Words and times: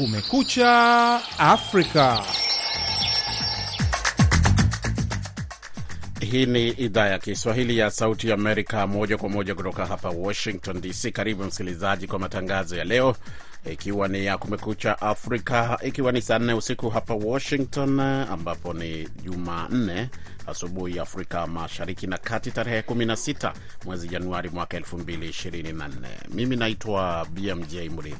Kumekucha 0.00 1.20
Afrika. 1.38 2.24
Hii 6.20 6.46
ni 6.46 6.68
idhaa 6.68 7.06
ya 7.06 7.18
Kiswahili 7.18 7.78
ya 7.78 7.90
Sauti 7.90 8.28
ya 8.28 8.34
Amerika, 8.34 8.86
moja 8.86 9.16
kwa 9.18 9.28
moja 9.28 9.54
kutoka 9.54 9.86
hapa 9.86 10.08
Washington 10.10 10.80
DC. 10.80 11.10
Karibu 11.12 11.44
msikilizaji 11.44 12.06
kwa 12.06 12.18
matangazo 12.18 12.76
ya 12.76 12.84
leo, 12.84 13.16
ikiwa 13.72 14.08
ni 14.08 14.24
ya 14.26 14.38
Kumekucha 14.38 15.00
Afrika, 15.00 15.78
ikiwa 15.82 16.12
ni 16.12 16.22
saa 16.22 16.38
nne 16.38 16.52
usiku 16.54 16.90
hapa 16.90 17.14
Washington, 17.14 18.00
ambapo 18.00 18.72
ni 18.72 19.08
Jumanne 19.24 20.08
asubuhi 20.50 20.98
Afrika 20.98 21.46
Mashariki 21.46 22.06
na 22.06 22.18
Kati, 22.18 22.50
tarehe 22.50 22.80
16 22.80 23.52
mwezi 23.84 24.08
Januari 24.08 24.48
mwaka 24.50 24.78
2024. 24.78 25.90
Mimi 26.34 26.56
naitwa 26.56 27.26
BMJ 27.34 27.74
Mridhi 27.74 28.16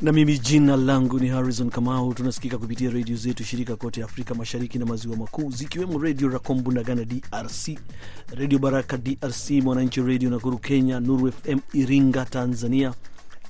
na 0.00 0.12
mimi 0.12 0.38
jina 0.38 0.76
langu 0.76 1.20
ni 1.20 1.28
Harrison 1.28 1.70
Kamau. 1.70 2.14
Tunasikika 2.14 2.58
kupitia 2.58 2.90
redio 2.90 3.16
zetu 3.16 3.44
shirika 3.44 3.76
kote 3.76 4.02
Afrika 4.02 4.34
Mashariki 4.34 4.78
na 4.78 4.86
Maziwa 4.86 5.16
Makuu, 5.16 5.50
zikiwemo 5.50 5.98
Redio 5.98 6.28
Rakombu 6.28 6.72
na 6.72 6.82
Ghana 6.82 7.04
DRC, 7.04 7.78
Redio 8.34 8.58
Baraka 8.58 8.96
DRC, 8.96 9.50
Mwananchi 9.50 10.02
Redio 10.02 10.30
Nakuru 10.30 10.58
Kenya, 10.58 11.00
Nuru 11.00 11.32
FM 11.32 11.58
Iringa 11.72 12.24
Tanzania, 12.24 12.94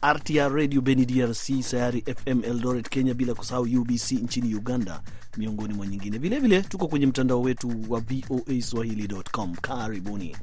RTR 0.04 0.50
Radio 0.52 0.80
Beni 0.80 1.04
DRC, 1.06 1.62
Sayari 1.62 2.02
FM 2.02 2.42
Eldoret 2.44 2.88
Kenya, 2.88 3.14
bila 3.14 3.34
kusahau 3.34 3.62
UBC 3.62 4.12
nchini 4.12 4.54
Uganda, 4.54 5.02
miongoni 5.36 5.74
mwa 5.74 5.86
nyingine. 5.86 6.18
Vilevile 6.18 6.62
tuko 6.62 6.88
kwenye 6.88 7.06
mtandao 7.06 7.42
wetu 7.42 7.68
wa 7.88 8.00
VOA 8.00 8.62
Swahili.com. 8.62 9.54
Karibuni. 9.54 10.36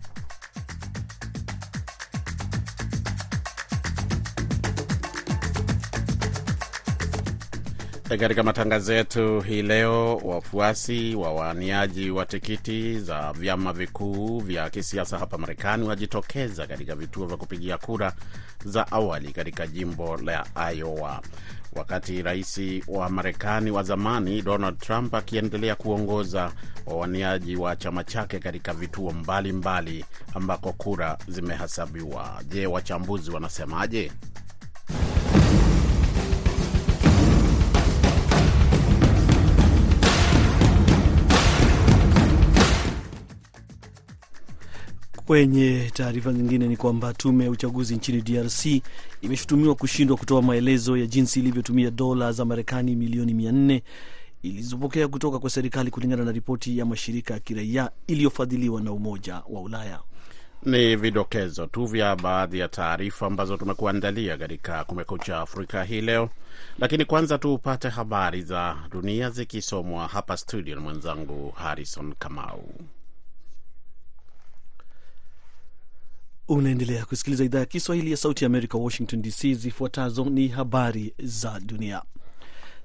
Katika 8.17 8.43
matangazo 8.43 8.93
yetu 8.93 9.41
hii 9.41 9.61
leo, 9.61 10.17
wafuasi 10.17 11.15
wa 11.15 11.33
waaniaji 11.33 12.11
wa 12.11 12.25
tikiti 12.25 12.99
za 12.99 13.33
vyama 13.33 13.73
vikuu 13.73 14.39
vya 14.39 14.69
kisiasa 14.69 15.17
hapa 15.17 15.37
Marekani 15.37 15.87
wajitokeza 15.87 16.67
katika 16.67 16.95
vituo 16.95 17.25
vya 17.27 17.37
kupigia 17.37 17.77
kura 17.77 18.13
za 18.65 18.91
awali 18.91 19.31
katika 19.33 19.67
jimbo 19.67 20.17
la 20.17 20.45
Iowa, 20.75 21.21
wakati 21.75 22.21
rais 22.21 22.59
wa 22.87 23.09
Marekani 23.09 23.71
wa 23.71 23.83
zamani 23.83 24.41
Donald 24.41 24.77
Trump 24.77 25.13
akiendelea 25.15 25.75
kuongoza 25.75 26.51
wawaniaji 26.85 27.55
wa 27.55 27.75
chama 27.75 28.03
chake 28.03 28.39
katika 28.39 28.73
vituo 28.73 29.11
mbalimbali 29.11 29.53
mbali 29.53 30.05
ambako 30.33 30.73
kura 30.73 31.17
zimehesabiwa. 31.27 32.41
Je, 32.49 32.67
wachambuzi 32.67 33.31
wanasemaje? 33.31 34.11
Kwenye 45.29 45.91
taarifa 45.93 46.33
zingine 46.33 46.67
ni 46.67 46.77
kwamba 46.77 47.13
tume 47.13 47.43
ya 47.43 47.49
uchaguzi 47.51 47.95
nchini 47.95 48.21
DRC 48.21 48.65
imeshutumiwa 49.21 49.75
kushindwa 49.75 50.17
kutoa 50.17 50.41
maelezo 50.41 50.97
ya 50.97 51.05
jinsi 51.05 51.39
ilivyotumia 51.39 51.91
dola 51.91 52.31
za 52.31 52.45
Marekani 52.45 52.95
milioni 52.95 53.33
mia 53.33 53.51
nne 53.51 53.83
ilizopokea 54.43 55.07
kutoka 55.07 55.39
kwa 55.39 55.49
serikali 55.49 55.91
kulingana 55.91 56.23
na 56.25 56.31
ripoti 56.31 56.77
ya 56.77 56.85
mashirika 56.85 57.33
ya 57.33 57.39
kiraia 57.39 57.91
iliyofadhiliwa 58.07 58.81
na 58.81 58.91
Umoja 58.91 59.41
wa 59.49 59.61
Ulaya. 59.61 59.99
Ni 60.65 60.95
vidokezo 60.95 61.65
tu 61.67 61.85
vya 61.85 62.15
baadhi 62.15 62.59
ya 62.59 62.67
taarifa 62.67 63.25
ambazo 63.25 63.57
tumekuandalia 63.57 64.37
katika 64.37 64.83
Kumekucha 64.83 65.37
Afrika 65.39 65.83
hii 65.83 66.01
leo, 66.01 66.29
lakini 66.79 67.05
kwanza 67.05 67.37
tupate 67.37 67.89
habari 67.89 68.41
za 68.41 68.75
dunia 68.91 69.29
zikisomwa 69.29 70.07
hapa 70.07 70.37
studio 70.37 70.75
na 70.75 70.81
mwenzangu 70.81 71.51
Harrison 71.51 72.13
Kamau. 72.19 72.73
Unaendelea 76.49 77.05
kusikiliza 77.05 77.43
idhaa 77.43 77.59
ya 77.59 77.65
Kiswahili 77.65 78.11
ya 78.11 78.17
Sauti 78.17 78.43
ya 78.43 78.45
Amerika, 78.45 78.77
Washington 78.77 79.21
DC. 79.21 79.53
Zifuatazo 79.53 80.25
ni 80.25 80.47
habari 80.47 81.13
za 81.23 81.59
dunia. 81.59 82.01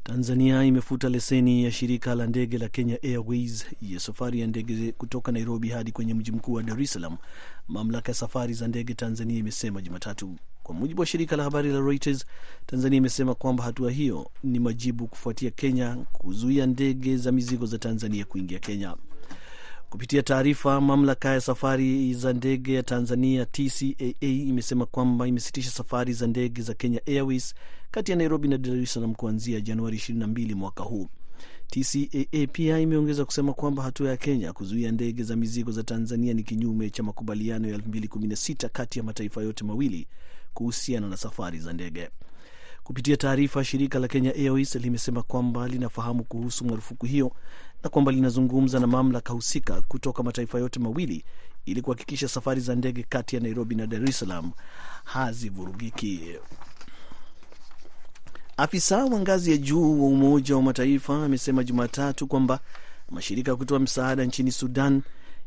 Tanzania 0.02 0.64
imefuta 0.64 1.08
leseni 1.08 1.64
ya 1.64 1.72
shirika 1.72 2.14
la 2.14 2.26
ndege 2.26 2.58
la 2.58 2.68
Kenya 2.68 2.98
Airways 3.02 3.66
ya 3.82 4.00
safari 4.00 4.40
ya 4.40 4.46
ndege 4.46 4.92
kutoka 4.92 5.32
Nairobi 5.32 5.68
hadi 5.68 5.92
kwenye 5.92 6.14
mji 6.14 6.32
mkuu 6.32 6.52
wa 6.52 6.62
Dar 6.62 6.80
es 6.82 6.92
Salaam, 6.92 7.16
mamlaka 7.68 8.10
ya 8.12 8.14
safari 8.14 8.54
za 8.54 8.68
ndege 8.68 8.94
Tanzania 8.94 9.38
imesema 9.38 9.80
Jumatatu. 9.82 10.36
Kwa 10.62 10.74
mujibu 10.74 11.00
wa 11.00 11.06
shirika 11.06 11.36
la 11.36 11.42
habari 11.44 11.70
la 11.72 11.80
Reuters, 11.80 12.26
Tanzania 12.66 12.96
imesema 12.96 13.34
kwamba 13.34 13.64
hatua 13.64 13.90
hiyo 13.90 14.30
ni 14.42 14.58
majibu 14.58 15.06
kufuatia 15.06 15.50
Kenya 15.50 15.96
kuzuia 16.12 16.66
ndege 16.66 17.16
za 17.16 17.32
mizigo 17.32 17.66
za 17.66 17.78
Tanzania 17.78 18.24
kuingia 18.24 18.58
Kenya. 18.58 18.96
Kupitia 19.94 20.22
taarifa, 20.22 20.80
mamlaka 20.80 21.28
ya 21.28 21.40
safari 21.40 22.14
za 22.14 22.32
ndege 22.32 22.74
ya 22.74 22.82
Tanzania 22.82 23.46
TCAA 23.46 24.14
imesema 24.26 24.86
kwamba 24.86 25.26
imesitisha 25.28 25.70
safari 25.70 26.12
za 26.12 26.26
ndege 26.26 26.62
za 26.62 26.74
Kenya 26.74 27.00
Airways 27.06 27.54
kati 27.90 28.10
ya 28.10 28.16
Nairobi 28.16 28.48
na 28.48 28.58
Dar 28.58 28.76
es 28.78 28.92
Salaam 28.94 29.14
kuanzia 29.14 29.60
Januari 29.60 29.96
22 29.96 30.54
mwaka 30.54 30.82
huu. 30.84 31.08
TCAA 31.70 32.46
pia 32.52 32.78
imeongeza 32.78 33.24
kusema 33.24 33.52
kwamba 33.52 33.82
hatua 33.82 34.08
ya 34.10 34.16
Kenya 34.16 34.52
kuzuia 34.52 34.92
ndege 34.92 35.22
za 35.22 35.36
mizigo 35.36 35.72
za 35.72 35.82
Tanzania 35.82 36.34
ni 36.34 36.42
kinyume 36.42 36.90
cha 36.90 37.02
makubaliano 37.02 37.68
ya 37.68 37.78
2016 37.78 38.68
kati 38.68 38.98
ya 38.98 39.04
mataifa 39.04 39.42
yote 39.42 39.64
mawili 39.64 40.06
kuhusiana 40.54 41.08
na 41.08 41.16
safari 41.16 41.58
za 41.58 41.72
ndege. 41.72 42.08
Kupitia 42.84 43.16
taarifa, 43.16 43.64
shirika 43.64 43.98
la 43.98 44.08
Kenya 44.08 44.34
Airways 44.34 44.74
limesema 44.74 45.22
kwamba 45.22 45.68
linafahamu 45.68 46.24
kuhusu 46.24 46.64
marufuku 46.64 47.06
hiyo 47.06 47.32
na 47.84 47.90
kwamba 47.90 48.12
linazungumza 48.12 48.80
na 48.80 48.86
mamlaka 48.86 49.32
husika 49.32 49.82
kutoka 49.82 50.22
mataifa 50.22 50.58
yote 50.58 50.80
mawili 50.80 51.24
ili 51.66 51.82
kuhakikisha 51.82 52.28
safari 52.28 52.60
za 52.60 52.74
ndege 52.74 53.02
kati 53.08 53.36
ya 53.36 53.42
Nairobi 53.42 53.74
na 53.74 53.86
Dar 53.86 54.04
es 54.08 54.18
Salaam 54.18 54.50
hazivurugiki. 55.04 56.20
Afisa 58.56 59.04
wa 59.04 59.20
ngazi 59.20 59.50
ya 59.50 59.56
juu 59.56 60.02
wa 60.02 60.08
Umoja 60.08 60.56
wa 60.56 60.62
Mataifa 60.62 61.24
amesema 61.24 61.64
Jumatatu 61.64 62.26
kwamba 62.26 62.60
mashirika 63.10 63.50
ya 63.50 63.56
kutoa 63.56 63.78
msaada 63.78 64.24
nchini 64.24 64.52
Sudan 64.52 65.02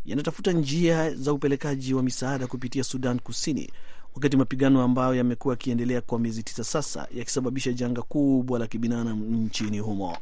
yanatafuta 0.06 0.52
njia 0.52 1.16
za 1.16 1.34
upelekaji 1.34 1.94
wa 1.94 2.04
misaada 2.04 2.48
kupitia 2.48 2.84
Sudan 2.84 3.20
Kusini, 3.20 3.72
wakati 4.16 4.38
mapigano 4.38 4.84
ambayo 4.84 5.16
yamekuwa 5.16 5.54
yakiendelea 5.54 6.02
kwa 6.02 6.20
miezi 6.20 6.44
tisa 6.44 6.64
sasa 6.64 7.08
yakisababisha 7.16 7.74
janga 7.74 8.02
kubwa 8.02 8.60
la 8.60 8.68
kibinadamu 8.68 9.26
nchini 9.26 9.80
humo. 9.80 10.18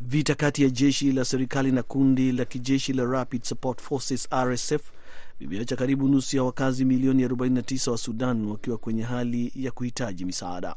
Vita 0.00 0.34
kati 0.34 0.62
ya 0.62 0.70
jeshi 0.70 1.12
la 1.12 1.24
serikali 1.24 1.72
na 1.72 1.82
kundi 1.82 2.32
la 2.32 2.44
kijeshi 2.44 2.92
la 2.92 3.04
Rapid 3.04 3.42
Support 3.42 3.80
Forces 3.82 4.28
RSF 4.32 4.82
vimeacha 5.40 5.76
karibu 5.76 6.08
nusu 6.08 6.36
ya 6.36 6.42
wakazi 6.42 6.84
milioni 6.84 7.26
49 7.26 7.90
wa 7.90 7.98
Sudan 7.98 8.44
wakiwa 8.46 8.78
kwenye 8.78 9.02
hali 9.02 9.52
ya 9.56 9.70
kuhitaji 9.70 10.24
misaada. 10.24 10.76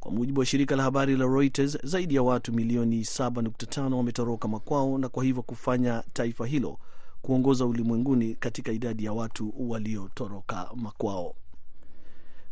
Kwa 0.00 0.12
mujibu 0.12 0.40
wa 0.40 0.46
shirika 0.46 0.76
la 0.76 0.82
habari 0.82 1.16
la 1.16 1.24
Reuters, 1.24 1.78
zaidi 1.82 2.14
ya 2.14 2.22
watu 2.22 2.52
milioni 2.52 3.00
7.5 3.00 3.92
wametoroka 3.94 4.48
makwao 4.48 4.98
na 4.98 5.08
kwa 5.08 5.24
hivyo 5.24 5.42
kufanya 5.42 6.02
taifa 6.12 6.46
hilo 6.46 6.78
kuongoza 7.22 7.66
ulimwenguni 7.66 8.34
katika 8.34 8.72
idadi 8.72 9.04
ya 9.04 9.12
watu 9.12 9.54
waliotoroka 9.58 10.70
makwao. 10.76 11.34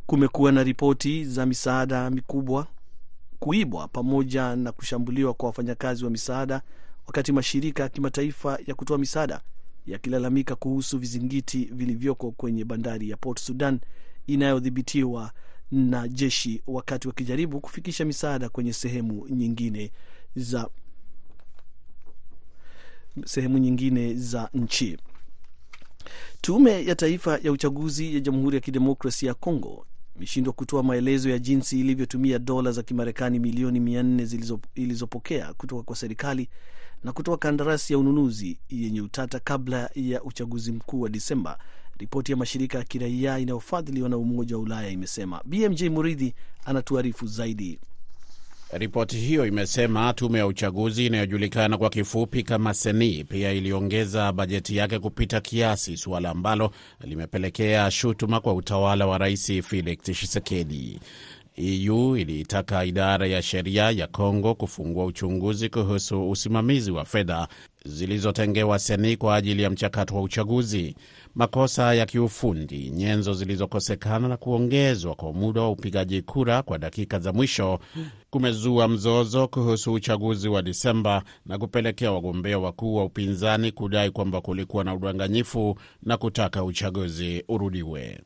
Kumekuwa 0.07 0.53
na 0.53 0.63
ripoti 0.63 1.25
za 1.25 1.47
misaada 1.47 2.11
mikubwa 2.11 2.67
kuibwa 3.39 3.89
pamoja 3.89 4.57
na 4.57 4.73
kushambuliwa 4.73 5.35
kwa 5.35 5.47
wafanyakazi 5.47 6.05
wa 6.05 6.11
misaada, 6.11 6.63
wakati 7.07 7.33
mashirika 7.33 7.83
ya 7.83 7.89
kimataifa 7.89 8.59
ya 8.67 8.75
kutoa 8.75 8.99
misaada 8.99 9.41
yakilalamika 9.87 10.55
kuhusu 10.57 10.99
vizingiti 10.99 11.65
vilivyoko 11.73 12.31
kwenye 12.31 12.65
bandari 12.65 13.11
ya 13.11 13.17
Port 13.17 13.41
Sudan 13.41 13.81
inayodhibitiwa 14.27 15.33
na 15.71 16.09
jeshi, 16.09 16.63
wakati 16.67 17.09
wakijaribu 17.09 17.61
kufikisha 17.61 18.05
misaada 18.05 18.49
kwenye 18.49 18.73
sehemu 18.73 19.29
nyingine 19.29 19.93
za 20.37 20.69
sehemu 23.25 23.59
nyingine 23.59 24.15
za 24.15 24.49
nchi. 24.55 24.99
Tume 26.41 26.85
ya 26.85 26.95
Taifa 26.95 27.39
ya 27.43 27.53
Uchaguzi 27.53 28.15
ya 28.15 28.21
Jamhuri 28.21 28.57
ya 28.57 28.61
Kidemokrasia 28.61 29.29
ya 29.29 29.35
Kongo 29.35 29.87
imeshindwa 30.17 30.53
kutoa 30.53 30.83
maelezo 30.83 31.31
ya 31.31 31.39
jinsi 31.39 31.81
ilivyotumia 31.81 32.39
dola 32.39 32.73
za 32.73 32.83
Kimarekani 32.83 33.39
milioni 33.39 33.81
mia 33.81 34.03
nne 34.03 34.29
ilizopokea 34.75 35.55
kutoka 35.55 35.83
kwa 35.83 35.97
serikali 35.97 36.49
na 37.05 37.13
kutoa 37.13 37.39
kandarasi 37.39 37.93
ya 37.93 37.99
ununuzi 37.99 38.59
yenye 38.71 39.01
utata 39.01 39.41
kabla 39.41 39.91
ya 39.95 40.23
uchaguzi 40.23 40.73
mkuu 40.73 41.01
wa 41.01 41.09
Disemba. 41.09 41.59
Ripoti 41.99 42.33
ya 42.33 42.37
mashirika 42.37 42.79
ya 42.79 42.85
kiraia 42.85 43.39
inayofadhiliwa 43.39 44.09
na 44.09 44.17
Umoja 44.17 44.57
wa 44.57 44.63
Ulaya 44.63 44.91
imesema. 44.91 45.41
BMJ 45.45 45.83
Muridhi 45.83 46.35
anatuarifu 46.65 47.27
zaidi. 47.27 47.79
Ripoti 48.79 49.17
hiyo 49.17 49.47
imesema 49.47 50.13
tume 50.13 50.39
ya 50.39 50.47
uchaguzi 50.47 51.07
inayojulikana 51.07 51.79
kwa 51.79 51.91
kifupi 51.91 52.43
kama 52.43 52.75
Seni 52.75 53.25
pia 53.25 53.53
iliongeza 53.53 54.33
bajeti 54.33 54.77
yake 54.77 54.99
kupita 54.99 55.41
kiasi, 55.41 55.97
suala 55.97 56.31
ambalo 56.31 56.71
limepelekea 57.01 57.91
shutuma 57.91 58.41
kwa 58.41 58.55
utawala 58.55 59.07
wa 59.07 59.19
Rais 59.19 59.53
Felix 59.63 59.99
Tshisekedi. 60.03 61.01
EU 61.57 62.17
iliitaka 62.17 62.85
idara 62.85 63.27
ya 63.27 63.43
sheria 63.43 63.91
ya 63.91 64.07
Kongo 64.07 64.55
kufungua 64.55 65.05
uchunguzi 65.05 65.69
kuhusu 65.69 66.31
usimamizi 66.31 66.91
wa 66.91 67.05
fedha 67.05 67.49
zilizotengewa 67.85 68.79
Seni 68.79 69.17
kwa 69.17 69.37
ajili 69.37 69.63
ya 69.63 69.71
mchakato 69.71 70.15
wa 70.15 70.23
uchaguzi, 70.23 70.95
makosa 71.35 71.95
ya 71.95 72.07
kiufundi, 72.07 72.91
nyenzo 72.91 73.35
zilizokosekana 73.35 74.29
na 74.29 74.37
kuongezwa 74.37 75.15
kwa 75.15 75.33
muda 75.33 75.61
wa 75.61 75.71
upigaji 75.71 76.23
kura 76.23 76.63
kwa 76.63 76.79
dakika 76.79 77.19
za 77.19 77.33
mwisho 77.33 77.79
kumezua 78.31 78.89
mzozo 78.89 79.49
kuhusu 79.49 79.93
uchaguzi 79.93 80.49
wa 80.49 80.63
Disemba 80.63 81.23
na 81.47 81.59
kupelekea 81.59 82.13
wagombea 82.13 82.59
wakuu 82.59 82.95
wa 82.97 83.05
upinzani 83.05 83.73
kudai 83.73 84.11
kwamba 84.11 84.41
kulikuwa 84.41 84.85
na 84.85 84.95
udanganyifu 84.95 85.79
na 86.03 86.17
kutaka 86.17 86.65
uchaguzi 86.65 87.45
urudiwe. 87.49 88.21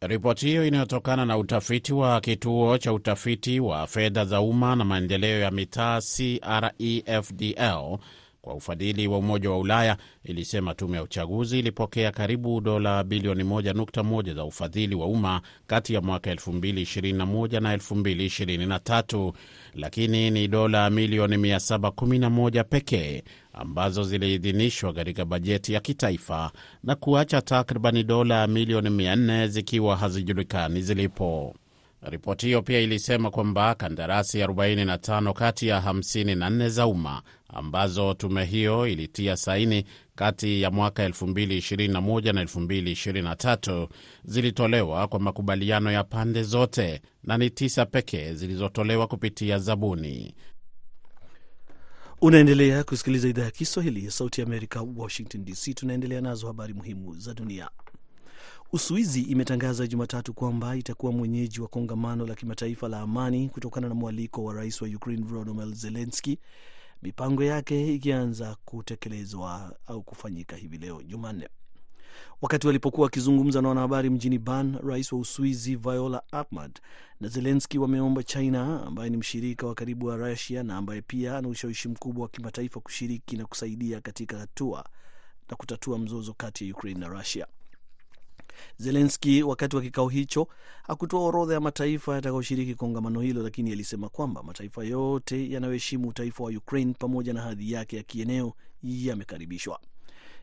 Ripoti 0.00 0.46
hiyo 0.46 0.66
inayotokana 0.66 1.24
na 1.26 1.38
utafiti 1.38 1.92
wa 1.92 2.20
kituo 2.20 2.78
cha 2.78 2.92
utafiti 2.92 3.60
wa 3.60 3.86
fedha 3.86 4.24
za 4.24 4.40
umma 4.40 4.76
na 4.76 4.84
maendeleo 4.84 5.38
ya 5.40 5.50
mitaa 5.50 6.00
CREFDL 6.00 7.98
kwa 8.44 8.54
ufadhili 8.54 9.06
wa 9.08 9.18
Umoja 9.18 9.50
wa 9.50 9.58
Ulaya 9.58 9.96
ilisema 10.24 10.74
tume 10.74 10.96
ya 10.96 11.02
uchaguzi 11.02 11.58
ilipokea 11.58 12.10
karibu 12.10 12.60
dola 12.60 13.04
bilioni 13.04 13.42
1.1 13.44 14.34
za 14.34 14.44
ufadhili 14.44 14.94
wa 14.94 15.06
umma 15.06 15.40
kati 15.66 15.94
ya 15.94 16.00
mwaka 16.00 16.34
2021 16.34 17.60
na 17.60 17.76
2023, 17.76 19.32
lakini 19.74 20.30
ni 20.30 20.48
dola 20.48 20.90
milioni 20.90 21.36
711 21.36 22.64
pekee 22.64 23.22
ambazo 23.52 24.04
ziliidhinishwa 24.04 24.92
katika 24.92 25.24
bajeti 25.24 25.72
ya 25.72 25.80
kitaifa 25.80 26.52
na 26.82 26.94
kuacha 26.94 27.40
takribani 27.42 28.02
dola 28.02 28.46
milioni 28.46 28.88
400 28.90 29.46
zikiwa 29.48 29.96
hazijulikani 29.96 30.82
zilipo. 30.82 31.54
Ripoti 32.02 32.46
hiyo 32.46 32.62
pia 32.62 32.80
ilisema 32.80 33.30
kwamba 33.30 33.74
kandarasi 33.74 34.42
45 34.42 35.32
kati 35.32 35.68
ya 35.68 35.80
54 35.80 36.68
za 36.68 36.86
umma 36.86 37.22
ambazo 37.54 38.14
tume 38.14 38.44
hiyo 38.44 38.86
ilitia 38.88 39.36
saini 39.36 39.84
kati 40.14 40.62
ya 40.62 40.70
mwaka 40.70 41.08
2021 41.08 42.32
na 42.32 42.44
2023 42.44 43.88
zilitolewa 44.24 45.08
kwa 45.08 45.20
makubaliano 45.20 45.92
ya 45.92 46.04
pande 46.04 46.42
zote 46.42 47.00
na 47.22 47.38
ni 47.38 47.50
tisa 47.50 47.86
pekee 47.86 48.34
zilizotolewa 48.34 49.06
kupitia 49.06 49.58
zabuni. 49.58 50.34
Unaendelea 52.20 52.84
kusikiliza 52.84 53.28
idhaa 53.28 53.42
ya 53.44 53.50
Kiswahili 53.50 54.04
ya 54.04 54.10
Sauti 54.10 54.40
ya 54.40 54.46
Amerika, 54.46 54.82
Washington 54.96 55.44
DC. 55.44 55.74
Tunaendelea 55.74 56.20
nazo 56.20 56.46
habari 56.46 56.74
muhimu 56.74 57.14
za 57.18 57.34
dunia. 57.34 57.68
Uswizi 58.72 59.20
imetangaza 59.22 59.86
Jumatatu 59.86 60.34
kwamba 60.34 60.76
itakuwa 60.76 61.12
mwenyeji 61.12 61.60
wa 61.60 61.68
kongamano 61.68 62.26
la 62.26 62.34
kimataifa 62.34 62.88
la 62.88 63.00
amani 63.00 63.48
kutokana 63.48 63.88
na 63.88 63.94
mwaliko 63.94 64.44
wa 64.44 64.54
rais 64.54 64.82
wa 64.82 64.88
Ukraine 64.88 65.22
Volodymyr 65.24 65.74
Zelensky, 65.74 66.38
mipango 67.04 67.44
yake 67.44 67.94
ikianza 67.94 68.56
kutekelezwa 68.64 69.76
au 69.86 70.02
kufanyika 70.02 70.56
hivi 70.56 70.78
leo 70.78 71.02
Jumanne. 71.02 71.48
Wakati 72.42 72.66
walipokuwa 72.66 73.04
wakizungumza 73.04 73.62
na 73.62 73.68
wanahabari 73.68 74.10
mjini 74.10 74.38
Bern, 74.38 74.76
rais 74.86 75.12
wa 75.12 75.18
Uswizi 75.18 75.76
Viola 75.76 76.22
Ahmad 76.32 76.80
na 77.20 77.28
Zelenski 77.28 77.78
wameomba 77.78 78.22
China, 78.22 78.82
ambaye 78.86 79.10
ni 79.10 79.16
mshirika 79.16 79.66
wa 79.66 79.74
karibu 79.74 80.06
wa 80.06 80.16
Rusia 80.16 80.62
na 80.62 80.76
ambaye 80.76 81.02
pia 81.02 81.38
ana 81.38 81.48
ushawishi 81.48 81.88
mkubwa 81.88 82.22
wa 82.22 82.28
kimataifa, 82.28 82.80
kushiriki 82.80 83.36
na 83.36 83.46
kusaidia 83.46 84.00
katika 84.00 84.38
hatua 84.38 84.84
na 85.50 85.56
kutatua 85.56 85.98
mzozo 85.98 86.32
kati 86.34 86.68
ya 86.68 86.74
Ukraine 86.74 87.00
na 87.00 87.08
Rusia. 87.08 87.46
Zelenski 88.78 89.42
wakati 89.42 89.76
wa 89.76 89.82
kikao 89.82 90.08
hicho 90.08 90.48
hakutoa 90.82 91.20
orodha 91.26 91.54
ya 91.54 91.60
mataifa 91.60 92.14
yatakayoshiriki 92.14 92.74
kongamano 92.74 93.20
hilo, 93.20 93.42
lakini 93.42 93.72
alisema 93.72 94.08
kwamba 94.08 94.42
mataifa 94.42 94.84
yote 94.84 95.50
yanayoheshimu 95.50 96.08
utaifa 96.08 96.44
wa 96.44 96.50
Ukraine 96.50 96.94
pamoja 96.98 97.32
na 97.32 97.40
hadhi 97.42 97.72
yake 97.72 97.96
ya 97.96 98.02
kieneo 98.02 98.52
yamekaribishwa. 98.82 99.80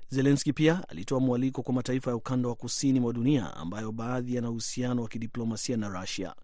Zelenski 0.09 0.53
pia 0.53 0.89
alitoa 0.89 1.19
mwaliko 1.19 1.63
kwa 1.63 1.73
mataifa 1.73 2.09
ya 2.11 2.15
ukanda 2.15 2.49
wa 2.49 2.55
kusini 2.55 2.99
mwa 2.99 3.13
dunia 3.13 3.53
ambayo 3.57 3.91
baadhi 3.91 4.35
yana 4.35 4.49
uhusiano 4.49 5.01
wa 5.01 5.07
kidiplomasia 5.07 5.77
na 5.77 5.89
Rusia. 6.01 6.35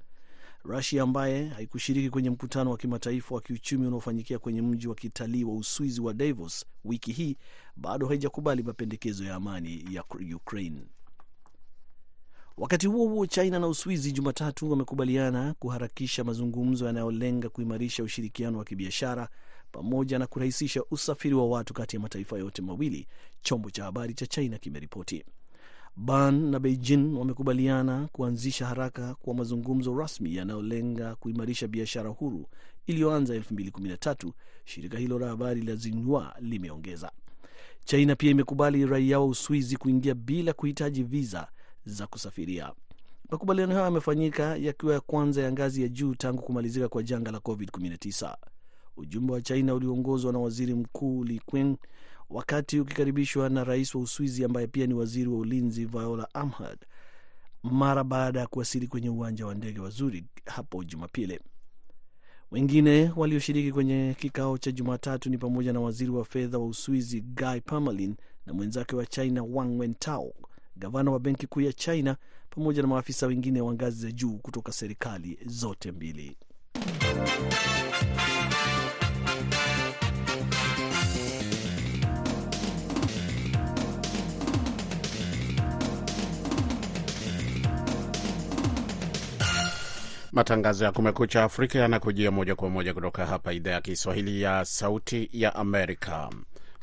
Rusia 0.64 1.04
ambaye 1.04 1.48
haikushiriki 1.48 2.10
kwenye 2.10 2.30
mkutano 2.30 2.72
wa 2.72 2.78
kimataifa 2.78 3.36
wa 3.36 3.42
kiuchumi 3.42 3.88
unaofanyikia 3.88 4.40
kwenye 4.40 4.62
mji 4.62 4.88
wa 4.88 4.96
kitalii 4.96 5.44
wa 5.44 5.56
Uswizi 5.56 6.02
wa 6.02 6.14
Davos 6.14 6.66
wiki 6.86 7.12
hii 7.12 7.38
bado 7.76 8.08
haijakubali 8.08 8.64
mapendekezo 8.64 9.24
ya 9.26 9.36
amani 9.36 9.86
ya 9.92 10.04
Ukraine. 10.36 10.82
Wakati 12.58 12.88
huo 12.88 13.08
huo, 13.08 13.26
China 13.26 13.60
na 13.60 13.68
Uswizi 13.68 14.12
Jumatatu 14.12 14.72
wamekubaliana 14.72 15.54
kuharakisha 15.60 16.24
mazungumzo 16.24 16.86
yanayolenga 16.86 17.50
kuimarisha 17.50 18.04
ushirikiano 18.04 18.58
wa 18.58 18.66
kibiashara 18.66 19.30
pamoja 19.72 20.20
na 20.20 20.28
kurahisisha 20.28 20.84
usafiri 20.92 21.36
wa 21.36 21.48
watu 21.48 21.74
kati 21.74 21.96
ya 21.96 22.00
mataifa 22.02 22.38
yote 22.38 22.62
mawili, 22.62 23.08
chombo 23.42 23.70
cha 23.70 23.84
habari 23.84 24.14
cha 24.14 24.26
China 24.28 24.58
kimeripoti. 24.58 25.24
Ban 25.96 26.50
na 26.50 26.60
Beijing 26.60 27.14
wamekubaliana 27.18 28.10
kuanzisha 28.12 28.66
haraka 28.66 29.16
kwa 29.16 29.34
mazungumzo 29.34 29.98
rasmi 29.98 30.36
yanayolenga 30.36 31.16
kuimarisha 31.16 31.68
biashara 31.68 32.10
huru 32.10 32.46
iliyoanza 32.88 33.36
2013, 33.38 34.32
shirika 34.66 34.98
hilo 34.98 35.20
la 35.20 35.28
habari 35.28 35.62
la 35.62 35.76
Xinhua 35.76 36.36
limeongeza. 36.40 37.12
China 37.86 38.16
pia 38.16 38.32
imekubali 38.32 38.86
raia 38.86 39.20
wa 39.20 39.26
Uswizi 39.26 39.78
kuingia 39.78 40.14
bila 40.16 40.54
kuhitaji 40.54 41.04
viza 41.04 41.48
za 41.88 42.08
kusafiria. 42.08 42.72
Makubaliano 43.30 43.74
hayo 43.74 43.86
yamefanyika 43.86 44.56
yakiwa 44.56 44.94
ya 44.94 45.00
kwanza 45.00 45.42
ya 45.42 45.52
ngazi 45.52 45.82
ya 45.82 45.88
juu 45.88 46.16
tangu 46.16 46.42
kumalizika 46.42 46.88
kwa 46.90 47.04
janga 47.04 47.32
la 47.32 47.38
COVID-19. 47.38 48.36
Ujumbe 48.98 49.34
wa 49.34 49.42
China 49.42 49.76
ulioongozwa 49.76 50.34
na 50.34 50.40
waziri 50.40 50.74
mkuu 50.74 51.24
Li 51.24 51.42
Qiang, 51.52 51.76
wakati 52.30 52.80
ukikaribishwa 52.80 53.50
na 53.50 53.64
rais 53.64 53.96
wa 53.96 54.02
Uswizi 54.02 54.44
ambaye 54.44 54.68
pia 54.68 54.88
ni 54.88 54.94
waziri 54.94 55.30
wa 55.30 55.38
ulinzi 55.38 55.86
Viola 55.86 56.34
Amherd 56.34 56.80
mara 57.64 58.04
baada 58.04 58.40
ya 58.40 58.48
kuwasili 58.48 58.88
kwenye 58.88 59.10
uwanja 59.10 59.46
wa 59.46 59.56
ndege 59.56 59.80
wa 59.80 59.90
Zurich 59.90 60.26
hapo 60.46 60.84
Jumapili. 60.84 61.40
Wengine 62.52 63.12
walioshiriki 63.16 63.72
kwenye 63.72 64.16
kikao 64.20 64.58
cha 64.58 64.72
Jumatatu 64.72 65.30
ni 65.30 65.38
pamoja 65.38 65.74
na 65.74 65.80
waziri 65.80 66.12
wa 66.12 66.26
fedha 66.26 66.58
wa 66.58 66.66
Uswizi 66.68 67.22
Guy 67.22 67.60
Parmelin 67.66 68.16
na 68.46 68.54
mwenzake 68.54 68.96
wa 68.96 69.06
China 69.06 69.44
Wang 69.44 69.78
Wentao, 69.80 70.34
gavana 70.78 71.12
wa 71.12 71.20
benki 71.20 71.48
kuu 71.48 71.62
ya 71.62 71.74
China 71.74 72.18
pamoja 72.50 72.82
na 72.82 72.88
maafisa 72.88 73.28
wengine 73.28 73.62
wa 73.62 73.74
ngazi 73.74 74.02
za 74.02 74.12
juu 74.12 74.38
kutoka 74.38 74.72
serikali 74.72 75.40
zote 75.46 75.92
mbili. 75.92 76.38
Matangazo 90.38 90.86
ya 90.86 90.92
Kumekucha 90.92 91.44
Afrika 91.44 91.80
yanakujia 91.80 92.32
moja 92.32 92.56
kwa 92.56 92.70
moja 92.70 92.94
kutoka 92.94 93.26
hapa 93.26 93.54
idhaa 93.54 93.72
ya 93.72 93.82
Kiswahili 93.82 94.42
ya 94.42 94.66
Sauti 94.66 95.30
ya 95.34 95.56
Amerika. 95.56 96.30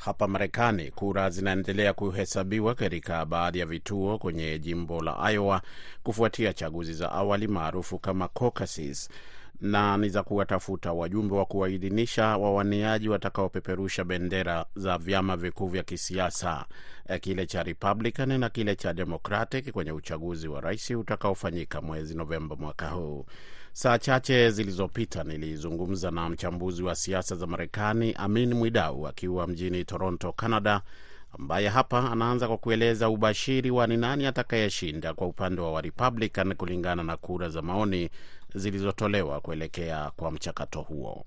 Hapa 0.05 0.29
Marekani, 0.29 0.91
kura 0.91 1.31
zinaendelea 1.31 1.93
kuhesabiwa 1.93 2.75
katika 2.75 3.27
baadhi 3.27 3.59
ya 3.59 3.67
vituo 3.67 4.19
kwenye 4.19 4.59
jimbo 4.59 5.03
la 5.03 5.33
Iowa 5.33 5.63
kufuatia 6.03 6.53
chaguzi 6.53 6.93
za 6.95 7.13
awali 7.13 7.49
maarufu 7.49 7.99
kama 7.99 8.29
caucuses, 8.29 9.09
na 9.61 9.97
ni 9.97 10.09
za 10.09 10.23
kuwatafuta 10.23 10.93
wajumbe 10.93 11.35
wa 11.35 11.45
kuwaidhinisha 11.47 12.25
wawaniaji 12.37 13.09
watakaopeperusha 13.09 14.05
bendera 14.05 14.67
za 14.77 14.99
vyama 14.99 15.37
vikuu 15.37 15.67
vya 15.67 15.83
kisiasa, 15.83 16.65
kile 17.21 17.47
cha 17.47 17.63
Republican 17.63 18.39
na 18.41 18.49
kile 18.49 18.77
cha 18.77 18.93
Democratic 18.95 19.71
kwenye 19.73 19.93
uchaguzi 19.93 20.49
wa 20.49 20.61
rais 20.61 20.91
utakaofanyika 20.91 21.81
mwezi 21.81 22.15
Novemba 22.17 22.57
mwaka 22.57 22.89
huu. 22.89 23.27
Saa 23.77 23.99
chache 23.99 24.51
zilizopita 24.51 25.25
nilizungumza 25.25 26.11
na 26.11 26.29
mchambuzi 26.29 26.83
wa 26.83 26.95
siasa 26.95 27.37
za 27.37 27.47
Marekani 27.47 28.13
Amin 28.13 28.55
Mwidau 28.55 29.07
akiwa 29.09 29.47
mjini 29.47 29.85
Toronto, 29.85 30.33
Canada, 30.33 30.83
ambaye 31.39 31.69
hapa 31.69 32.11
anaanza 32.13 32.49
kwa 32.49 32.59
kueleza 32.59 33.09
ubashiri 33.09 33.71
wa 33.71 33.87
ni 33.87 33.97
nani 33.97 34.27
atakayeshinda 34.27 35.15
kwa 35.15 35.27
upande 35.27 35.61
wa 35.61 35.73
Warepublican 35.73 36.55
kulingana 36.55 37.03
na 37.03 37.17
kura 37.17 37.49
za 37.49 37.63
maoni 37.63 38.11
zilizotolewa 38.55 39.41
kuelekea 39.41 40.11
kwa 40.17 40.31
mchakato 40.31 40.81
huo. 40.81 41.25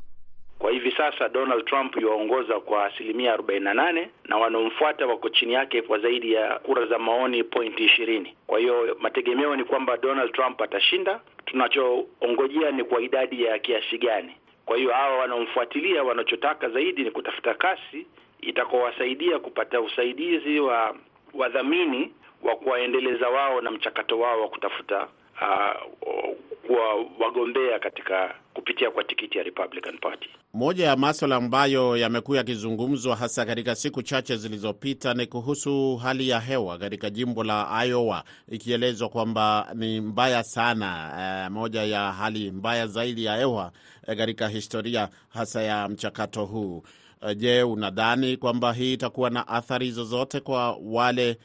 Kwa 0.59 0.71
hivi 0.71 0.91
sasa 0.91 1.29
Donald 1.29 1.65
Trump 1.65 1.95
yuwaongoza 2.01 2.59
kwa 2.59 2.85
asilimia 2.85 3.33
arobaini 3.33 3.65
na 3.65 3.73
nane 3.73 4.09
na 4.25 4.37
wanaomfuata 4.37 5.05
wako 5.07 5.29
chini 5.29 5.53
yake 5.53 5.81
kwa 5.81 5.99
zaidi 5.99 6.33
ya 6.33 6.59
kura 6.59 6.85
za 6.85 6.99
maoni 6.99 7.43
pointi 7.43 7.83
ishirini. 7.85 8.33
Kwa 8.47 8.59
hiyo 8.59 8.97
mategemeo 8.99 9.55
ni 9.55 9.63
kwamba 9.63 9.97
Donald 9.97 10.31
Trump 10.31 10.61
atashinda. 10.61 11.19
Tunachoongojea 11.45 12.71
ni 12.71 12.83
kwa 12.83 13.01
idadi 13.01 13.43
ya 13.43 13.59
kiasi 13.59 13.97
gani. 13.97 14.35
Kwa 14.65 14.77
hiyo 14.77 14.91
hawa 14.93 15.17
wanaomfuatilia 15.17 16.03
wanachotaka 16.03 16.69
zaidi 16.69 17.03
ni 17.03 17.11
kutafuta 17.11 17.53
kasi 17.53 18.07
itakaowasaidia 18.41 19.39
kupata 19.39 19.81
usaidizi 19.81 20.59
wa 20.59 20.95
wadhamini 21.33 22.13
wa 22.43 22.55
kuwaendeleza 22.55 23.29
wao 23.29 23.61
na 23.61 23.71
mchakato 23.71 24.19
wao 24.19 24.41
wa 24.41 24.47
kutafuta 24.49 25.07
uh, 25.41 26.35
kuwa 26.67 26.95
wagombea 27.19 27.79
katika 27.79 28.35
kupitia 28.53 28.91
kwa 28.91 29.03
tikiti 29.03 29.37
ya 29.37 29.43
Republican 29.43 29.97
Party. 29.97 30.29
Moja 30.53 30.85
ya 30.85 30.95
maswala 30.95 31.35
ambayo 31.35 31.97
yamekuwa 31.97 32.37
yakizungumzwa 32.37 33.15
hasa 33.15 33.45
katika 33.45 33.75
siku 33.75 34.01
chache 34.03 34.35
zilizopita 34.37 35.13
ni 35.13 35.25
kuhusu 35.27 35.95
hali 35.97 36.29
ya 36.29 36.39
hewa 36.39 36.77
katika 36.77 37.09
jimbo 37.09 37.43
la 37.43 37.85
Iowa, 37.85 38.23
ikielezwa 38.49 39.09
kwamba 39.09 39.67
ni 39.75 40.01
mbaya 40.01 40.43
sana, 40.43 41.11
eh, 41.45 41.51
moja 41.51 41.83
ya 41.83 42.11
hali 42.11 42.51
mbaya 42.51 42.87
zaidi 42.87 43.25
ya 43.25 43.35
hewa 43.37 43.71
eh, 44.07 44.17
katika 44.17 44.47
historia 44.47 45.09
hasa 45.29 45.61
ya 45.61 45.89
mchakato 45.89 46.45
huu. 46.45 46.83
Eh, 47.27 47.37
je, 47.37 47.63
unadhani 47.63 48.37
kwamba 48.37 48.73
hii 48.73 48.93
itakuwa 48.93 49.29
na 49.29 49.47
athari 49.47 49.91
zozote 49.91 50.39
kwa 50.39 50.77
wale 50.81 51.37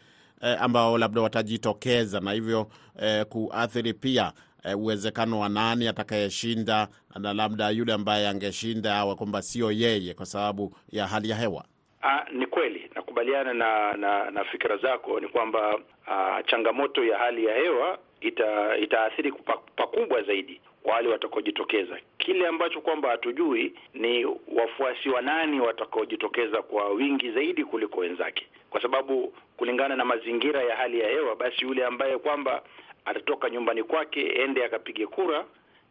eh, 0.42 0.62
ambao 0.62 0.98
labda 0.98 1.20
watajitokeza 1.20 2.20
na 2.20 2.32
hivyo 2.32 2.66
eh, 3.02 3.24
kuathiri 3.26 3.94
pia 3.94 4.32
eh, 4.64 4.78
uwezekano 4.78 5.40
wa 5.40 5.49
nani 5.49 5.88
atakayeshinda 5.88 6.88
na 7.21 7.33
labda 7.35 7.71
yule 7.71 7.92
ambaye 7.92 8.28
angeshinda 8.28 8.97
awe 8.97 9.14
kwamba 9.14 9.42
sio 9.42 9.73
yeye 9.73 10.14
kwa 10.14 10.26
sababu 10.26 10.75
ya 10.90 11.07
hali 11.07 11.31
ya 11.31 11.37
hewa? 11.37 11.64
Ah, 12.02 12.25
ni 12.33 12.47
kweli 12.47 12.90
nakubaliana 12.95 13.54
na, 13.54 13.92
na 13.92 14.31
na 14.31 14.45
fikira 14.45 14.76
zako. 14.76 15.21
Ni 15.21 15.28
kwamba 15.28 15.78
ah, 16.07 16.42
changamoto 16.42 17.04
ya 17.04 17.19
hali 17.19 17.45
ya 17.45 17.54
hewa 17.54 17.99
ita, 18.21 18.76
itaathiri 18.76 19.33
pakubwa 19.76 20.23
zaidi 20.23 20.61
kwa 20.83 20.95
wale 20.95 21.09
watakaojitokeza. 21.09 21.99
Kile 22.19 22.47
ambacho 22.47 22.81
kwamba 22.81 23.09
hatujui 23.11 23.75
ni 23.95 24.25
wafuasi 24.57 25.09
wa 25.09 25.23
nani 25.23 25.61
watakaojitokeza 25.61 26.62
kwa 26.62 26.88
wingi 26.88 27.31
zaidi 27.33 27.64
kuliko 27.64 28.00
wenzake, 28.00 28.47
kwa 28.71 28.83
sababu 28.83 29.33
kulingana 29.57 29.97
na 29.97 30.04
mazingira 30.04 30.62
ya 30.62 30.76
hali 30.76 31.00
ya 31.00 31.09
hewa, 31.09 31.37
basi 31.37 31.64
yule 31.64 31.85
ambaye 31.87 32.19
kwamba 32.19 32.62
atatoka 33.04 33.50
nyumbani 33.50 33.82
kwake 33.82 34.21
ende 34.26 34.64
akapige 34.64 35.06
kura, 35.06 35.44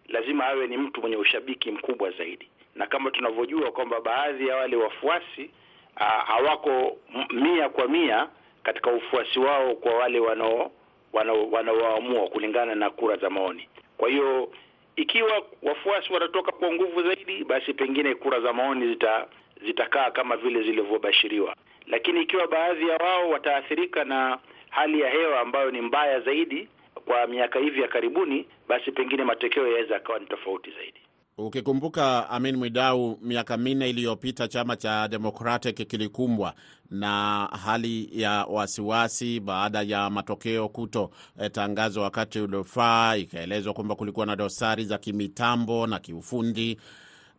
lazima 0.07 0.45
awe 0.45 0.67
ni 0.67 0.77
mtu 0.77 1.01
mwenye 1.01 1.15
ushabiki 1.15 1.71
mkubwa 1.71 2.11
zaidi, 2.11 2.47
na 2.75 2.87
kama 2.87 3.11
tunavyojua 3.11 3.71
kwamba 3.71 4.01
baadhi 4.01 4.47
ya 4.47 4.55
wale 4.55 4.75
wafuasi 4.75 5.49
hawako 6.25 6.97
mia 7.29 7.69
kwa 7.69 7.87
mia 7.87 8.27
katika 8.63 8.91
ufuasi 8.91 9.39
wao 9.39 9.75
kwa 9.75 9.93
wale 9.93 10.19
wanao 10.19 10.71
wanaoamua 11.51 12.27
kulingana 12.27 12.75
na 12.75 12.89
kura 12.89 13.17
za 13.17 13.29
maoni. 13.29 13.69
Kwa 13.97 14.09
hiyo 14.09 14.51
ikiwa 14.95 15.41
wafuasi 15.63 16.13
watatoka 16.13 16.51
kwa 16.51 16.73
nguvu 16.73 17.03
zaidi, 17.03 17.43
basi 17.43 17.73
pengine 17.73 18.15
kura 18.15 18.39
za 18.39 18.53
maoni 18.53 18.87
zita 18.87 19.27
zitakaa 19.65 20.11
kama 20.11 20.37
vile 20.37 20.63
zilivyobashiriwa, 20.63 21.55
lakini 21.87 22.21
ikiwa 22.21 22.47
baadhi 22.47 22.87
ya 22.87 22.97
wao 22.97 23.29
wataathirika 23.29 24.03
na 24.03 24.39
hali 24.69 24.99
ya 25.01 25.09
hewa 25.09 25.39
ambayo 25.39 25.71
ni 25.71 25.81
mbaya 25.81 26.19
zaidi 26.19 26.67
kwa 27.05 27.27
miaka 27.27 27.59
hivi 27.59 27.81
ya 27.81 27.87
karibuni, 27.87 28.47
basi 28.67 28.91
pengine 28.91 29.23
matokeo 29.23 29.67
yaweza 29.67 29.93
yakawa 29.93 30.19
ni 30.19 30.25
tofauti 30.25 30.71
zaidi. 30.71 30.99
Ukikumbuka 31.37 32.29
Amin 32.29 32.55
Mwidau, 32.55 33.19
miaka 33.21 33.57
minne 33.57 33.89
iliyopita 33.89 34.47
chama 34.47 34.75
cha 34.75 35.07
Democratic 35.07 35.87
kilikumbwa 35.87 36.53
na 36.89 37.45
hali 37.65 38.09
ya 38.21 38.45
wasiwasi 38.45 39.39
baada 39.39 39.81
ya 39.81 40.09
matokeo 40.09 40.69
kutotangazwa 40.69 42.03
wakati 42.03 42.39
uliofaa. 42.39 43.15
Ikaelezwa 43.15 43.73
kwamba 43.73 43.95
kulikuwa 43.95 44.25
na 44.25 44.35
dosari 44.35 44.85
za 44.85 44.97
kimitambo 44.97 45.87
na 45.87 45.99
kiufundi 45.99 46.77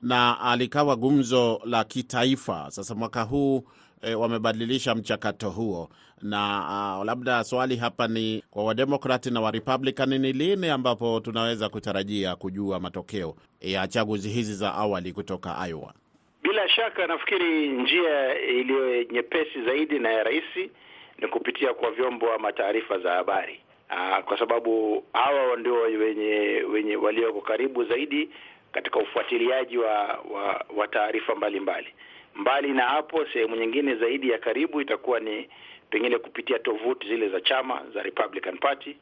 na 0.03 0.41
alikawa 0.41 0.97
gumzo 0.97 1.61
la 1.65 1.85
kitaifa. 1.85 2.71
Sasa 2.71 2.95
mwaka 2.95 3.23
huu 3.23 3.65
e, 4.03 4.15
wamebadilisha 4.15 4.95
mchakato 4.95 5.51
huo 5.51 5.89
na 6.23 6.65
uh, 6.99 7.05
labda 7.07 7.45
swali 7.45 7.77
hapa 7.77 8.09
ni 8.09 8.45
kwa 8.51 8.65
wademokrati 8.65 9.31
na 9.31 9.41
warepublican, 9.41 10.19
ni 10.19 10.33
lini 10.33 10.69
ambapo 10.69 11.21
tunaweza 11.21 11.69
kutarajia 11.69 12.37
kujua 12.37 12.81
matokeo 12.81 13.35
ya 13.61 13.87
chaguzi 13.89 14.29
hizi 14.29 14.55
za 14.55 14.75
awali 14.75 15.13
kutoka 15.13 15.57
Iowa? 15.69 15.95
Bila 16.43 16.69
shaka 16.69 17.07
nafikiri 17.07 17.69
njia 17.69 18.39
iliyo 18.41 19.03
nyepesi 19.03 19.63
zaidi 19.65 19.99
na 19.99 20.11
ya 20.13 20.23
rahisi 20.23 20.71
ni 21.19 21.29
kupitia 21.29 21.75
kwa 21.75 21.91
vyombo 21.91 22.33
ama 22.33 22.53
taarifa 22.53 22.99
za 22.99 23.11
habari. 23.13 23.61
Aa, 23.91 24.23
kwa 24.23 24.39
sababu 24.39 25.05
hawa 25.13 25.57
ndio 25.57 25.75
wenye 25.81 26.63
wenye 26.73 26.97
walioko 26.97 27.41
karibu 27.41 27.85
zaidi 27.85 28.29
katika 28.73 28.99
ufuatiliaji 28.99 29.79
wa 29.79 29.93
wa, 30.33 30.65
wa 30.77 30.89
taarifa 30.89 31.35
mbalimbali. 31.35 31.89
Mbali 32.35 32.73
na 32.73 32.83
hapo, 32.89 33.27
sehemu 33.33 33.57
nyingine 33.57 33.95
zaidi 33.95 34.31
ya 34.31 34.39
karibu 34.39 34.81
itakuwa 34.81 35.21
ni 35.21 35.49
pengine 35.91 36.19
kupitia 36.19 36.59
tovuti 36.59 37.09
zile 37.09 37.29
za 37.29 37.41
chama 37.41 37.83
za 37.95 38.03
Republican 38.03 38.59
Party, 38.59 38.97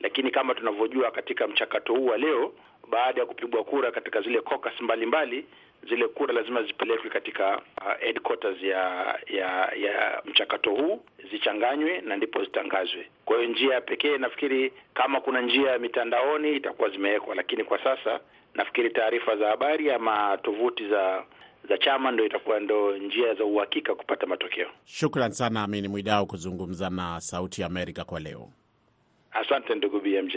lakini 0.00 0.30
kama 0.30 0.54
tunavyojua 0.54 1.10
katika 1.10 1.48
mchakato 1.48 1.94
huu 1.94 2.06
wa 2.06 2.16
leo, 2.16 2.52
baada 2.90 3.20
ya 3.20 3.26
kupigwa 3.26 3.64
kura 3.64 3.90
katika 3.90 4.20
zile 4.20 4.40
caucus 4.40 4.80
mbalimbali, 4.80 5.46
zile 5.88 6.08
kura 6.08 6.34
lazima 6.34 6.62
zipelekwe 6.62 7.10
katika 7.10 7.56
uh, 7.56 7.92
headquarters 8.00 8.62
ya 8.62 8.80
ya 9.26 9.72
ya 9.76 10.22
mchakato 10.24 10.70
huu 10.70 11.02
zichanganywe 11.30 12.00
na 12.00 12.16
ndipo 12.16 12.44
zitangazwe. 12.44 13.06
Kwa 13.24 13.36
hiyo 13.38 13.50
njia 13.50 13.80
pekee 13.80 14.18
nafikiri 14.18 14.72
kama 14.94 15.20
kuna 15.20 15.40
njia 15.40 15.70
ya 15.70 15.78
mitandaoni 15.78 16.56
itakuwa 16.56 16.88
zimewekwa, 16.90 17.34
lakini 17.34 17.64
kwa 17.64 17.78
sasa 17.84 18.20
nafikiri 18.54 18.90
taarifa 18.90 19.36
za 19.36 19.48
habari 19.48 19.90
ama 19.90 20.38
tovuti 20.42 20.88
za 20.88 21.24
za 21.68 21.78
chama 21.78 22.10
ndo 22.12 22.26
itakuwa 22.26 22.60
ndo 22.60 22.96
njia 22.98 23.34
za 23.34 23.44
uhakika 23.44 23.94
kupata 23.94 24.26
matokeo. 24.26 24.68
Shukran 24.84 25.32
sana 25.32 25.62
Amini 25.62 25.88
Mwidau 25.88 26.26
kuzungumza 26.26 26.90
na 26.90 27.20
Sauti 27.20 27.60
ya 27.60 27.66
Amerika 27.66 28.04
kwa 28.04 28.20
leo. 28.20 28.48
Asante 29.32 29.74
ndugu 29.74 30.00
BMJ. 30.00 30.36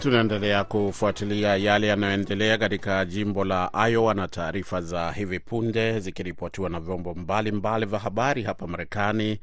Tunaendelea 0.00 0.64
kufuatilia 0.64 1.56
yale 1.56 1.86
yanayoendelea 1.86 2.58
katika 2.58 3.04
jimbo 3.04 3.44
la 3.44 3.70
Iowa 3.90 4.14
na 4.14 4.28
taarifa 4.28 4.80
za 4.80 5.12
hivi 5.12 5.40
punde 5.40 6.00
zikiripotiwa 6.00 6.70
na 6.70 6.80
vyombo 6.80 7.14
mbalimbali 7.14 7.86
vya 7.86 7.98
habari 7.98 8.42
hapa 8.42 8.66
Marekani 8.66 9.38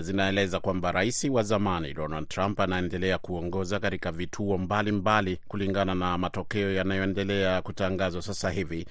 zinaeleza 0.00 0.60
kwamba 0.60 0.92
rais 0.92 1.24
wa 1.24 1.42
zamani 1.42 1.94
Donald 1.94 2.28
Trump 2.28 2.60
anaendelea 2.60 3.18
kuongoza 3.18 3.80
katika 3.80 4.12
vituo 4.12 4.58
mbalimbali 4.58 4.92
mbali, 5.32 5.40
kulingana 5.48 5.94
na 5.94 6.18
matokeo 6.18 6.72
yanayoendelea 6.72 7.62
kutangazwa 7.62 8.22
sasa 8.22 8.50
hivi. 8.50 8.86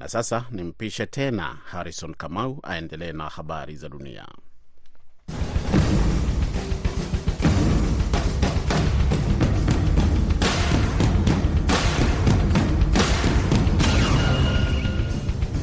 Na 0.00 0.08
sasa 0.08 0.44
nimpishe 0.50 1.06
tena 1.06 1.42
Harrison 1.64 2.14
Kamau 2.14 2.58
aendelee 2.62 3.12
na 3.12 3.28
habari 3.28 3.76
za 3.76 3.88
dunia. 3.88 4.26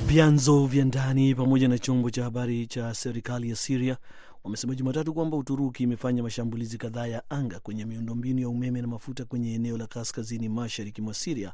Vyanzo 0.10 0.66
vya 0.66 0.86
ndani 0.86 1.36
pamoja 1.36 1.68
na 1.68 1.80
chombo 1.80 2.10
cha 2.10 2.24
habari 2.24 2.68
cha 2.68 2.94
serikali 2.94 3.50
ya 3.50 3.56
Siria 3.56 3.98
wamesema 4.44 4.76
Jumatatu 4.76 5.14
kwamba 5.14 5.38
Uturuki 5.38 5.84
imefanya 5.84 6.24
mashambulizi 6.24 6.78
kadhaa 6.78 7.08
ya 7.08 7.30
anga 7.30 7.60
kwenye 7.60 7.86
miundombinu 7.86 8.40
ya 8.42 8.50
umeme 8.50 8.82
na 8.82 8.88
mafuta 8.88 9.26
kwenye 9.26 9.54
eneo 9.54 9.78
la 9.78 9.88
kaskazini 9.88 10.50
mashariki 10.50 11.02
mwa 11.02 11.14
Siria 11.14 11.54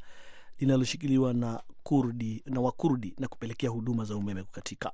linaloshikiliwa 0.59 1.33
na 1.33 1.63
Kurdi 1.83 2.43
na 2.45 2.61
Wakurdi 2.61 3.13
na 3.19 3.27
kupelekea 3.27 3.69
huduma 3.69 4.05
za 4.05 4.15
umeme 4.17 4.43
kukatika. 4.43 4.91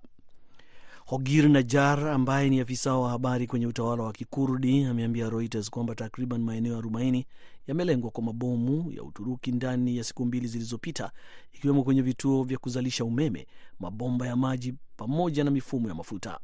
Hogir 1.06 1.50
Najar 1.50 2.08
ambaye 2.10 2.50
ni 2.50 2.60
afisa 2.60 2.96
wa 2.98 3.10
habari 3.10 3.48
kwenye 3.48 3.68
utawala 3.68 4.04
wa 4.04 4.14
Kikurdi 4.14 4.84
ameambia 4.86 5.30
Reuters 5.30 5.70
kwamba 5.70 5.96
takriban 5.96 6.44
maeneo 6.44 6.78
arobaini 6.78 7.26
yamelengwa 7.68 8.12
kwa 8.12 8.24
mabomu 8.24 8.92
ya 8.92 9.04
Uturuki 9.04 9.52
ndani 9.52 9.98
ya 9.98 10.04
siku 10.04 10.26
mbili 10.26 10.48
zilizopita, 10.48 11.12
ikiwemo 11.54 11.84
kwenye 11.84 12.02
vituo 12.02 12.44
vya 12.44 12.58
kuzalisha 12.58 13.06
umeme, 13.06 13.48
mabomba 13.80 14.28
ya 14.28 14.36
maji 14.36 14.74
pamoja 14.98 15.44
na 15.44 15.52
mifumo 15.52 15.90
ya 15.90 15.96
mafuta. 15.96 16.40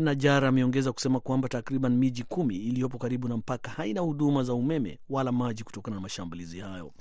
Najar 0.00 0.44
ameongeza 0.44 0.92
kusema 0.92 1.20
kwamba 1.20 1.48
takriban 1.48 1.96
miji 1.96 2.22
kumi 2.22 2.56
iliyopo 2.56 2.98
karibu 2.98 3.28
na 3.28 3.36
mpaka 3.36 3.70
haina 3.70 4.00
huduma 4.00 4.42
za 4.44 4.54
umeme 4.54 4.98
wala 5.08 5.32
maji 5.32 5.64
kutokana 5.64 5.94
na 5.94 6.00
mashambulizi 6.00 6.58
hayo. 6.60 6.92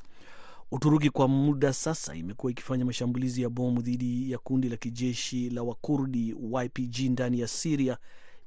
Uturuki 0.71 1.09
kwa 1.09 1.27
muda 1.27 1.73
sasa 1.73 2.15
imekuwa 2.15 2.51
ikifanya 2.51 2.85
mashambulizi 2.85 3.41
ya 3.41 3.49
bomu 3.49 3.81
dhidi 3.81 4.31
ya 4.31 4.37
kundi 4.37 4.69
la 4.69 4.77
kijeshi 4.77 5.49
la 5.49 5.63
Wakurdi 5.63 6.35
YPG 6.63 6.99
ndani 6.99 7.39
ya 7.39 7.47
Siria, 7.47 7.97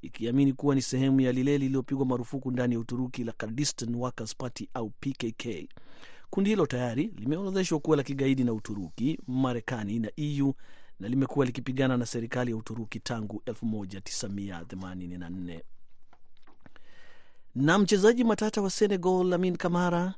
ikiamini 0.03 0.53
kuwa 0.53 0.75
ni 0.75 0.83
sehemu 0.83 1.21
ya 1.21 1.33
lile 1.33 1.59
lililopigwa 1.59 2.07
marufuku 2.07 2.51
ndani 2.51 2.75
ya 2.75 2.81
Uturuki 2.81 3.25
la 3.25 3.33
Kurdistan 3.33 3.95
Workers 3.95 4.37
Party 4.37 4.69
au 4.75 4.91
PKK. 4.91 5.69
Kundi 6.31 6.51
hilo 6.51 6.67
tayari 6.67 7.13
limeorodheshwa 7.19 7.79
kuwa 7.81 7.97
la 7.97 8.03
kigaidi 8.03 8.45
na 8.45 8.53
Uturuki, 8.53 9.19
Marekani 9.27 9.99
na 9.99 10.11
EU 10.17 10.53
na 11.01 11.09
limekuwa 11.09 11.47
likipigana 11.47 11.97
na 11.97 12.07
serikali 12.07 12.51
ya 12.51 12.57
Uturuki 12.57 13.01
tangu 13.01 13.43
1984. 13.47 15.61
Na 17.55 17.79
mchezaji 17.79 18.25
matata 18.25 18.63
wa 18.63 18.71
Senegal 18.71 19.27
Lamin 19.27 19.57
Kamara 19.57 20.15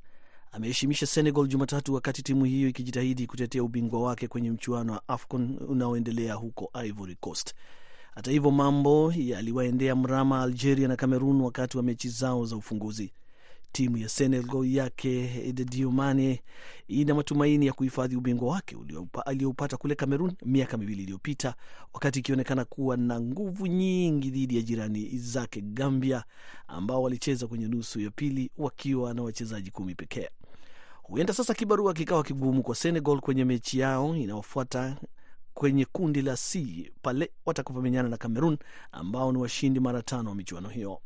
ameheshimisha 0.52 1.06
Senegal 1.06 1.46
Jumatatu 1.46 1.94
wakati 1.94 2.22
timu 2.22 2.44
hiyo 2.44 2.68
ikijitahidi 2.68 3.26
kutetea 3.26 3.62
ubingwa 3.62 4.02
wake 4.02 4.28
kwenye 4.28 4.50
mchuano 4.50 4.92
wa 4.92 5.08
AFCON 5.08 5.58
unaoendelea 5.68 6.34
huko 6.34 6.70
Ivory 6.84 7.16
Coast. 7.20 7.54
Hata 8.14 8.30
hivyo, 8.30 8.50
mambo 8.50 9.12
yaliwaendea 9.16 9.96
mrama 9.96 10.42
Algeria 10.42 10.88
na 10.88 10.96
Cameroon 10.96 11.40
wakati 11.40 11.76
wa 11.76 11.82
mechi 11.82 12.08
zao 12.08 12.46
za 12.46 12.56
ufunguzi. 12.56 13.12
Timu 13.74 13.96
ya 13.96 14.08
Senegal 14.08 14.74
yake 14.74 15.52
Diomane 15.52 16.42
ina 16.88 17.14
matumaini 17.14 17.66
ya 17.66 17.72
kuhifadhi 17.72 18.16
ubingwa 18.16 18.48
wake 18.52 18.76
aliyoupata 19.26 19.76
kule 19.76 19.94
Cameroon 19.94 20.32
miaka 20.44 20.76
miwili 20.76 21.02
iliyopita, 21.02 21.54
wakati 21.92 22.18
ikionekana 22.18 22.64
kuwa 22.64 22.96
na 22.96 23.20
nguvu 23.20 23.66
nyingi 23.66 24.30
dhidi 24.30 24.56
ya 24.56 24.62
jirani 24.62 25.18
zake 25.18 25.60
Gambia, 25.60 26.24
ambao 26.68 27.02
walicheza 27.02 27.46
kwenye 27.46 27.68
nusu 27.68 28.00
ya 28.00 28.10
pili 28.10 28.50
wakiwa 28.58 29.14
na 29.14 29.22
wachezaji 29.22 29.70
kumi 29.70 29.94
pekee. 29.94 30.28
Huenda 31.02 31.32
sasa 31.34 31.54
kibarua 31.54 31.94
kikawa 31.94 32.22
kigumu 32.22 32.62
kwa 32.62 32.74
Senegal 32.74 33.20
kwenye 33.20 33.44
mechi 33.44 33.78
yao 33.78 34.16
inayofuata 34.16 34.96
kwenye 35.54 35.84
kundi 35.84 36.22
la 36.22 36.36
C 36.36 36.90
pale 37.02 37.30
watakapomenyana 37.46 38.08
na 38.08 38.16
Cameroon 38.16 38.58
ambao 38.92 39.32
ni 39.32 39.38
washindi 39.38 39.80
mara 39.80 40.02
tano 40.02 40.30
wa 40.30 40.36
michuano 40.36 40.68
hiyo. 40.68 41.00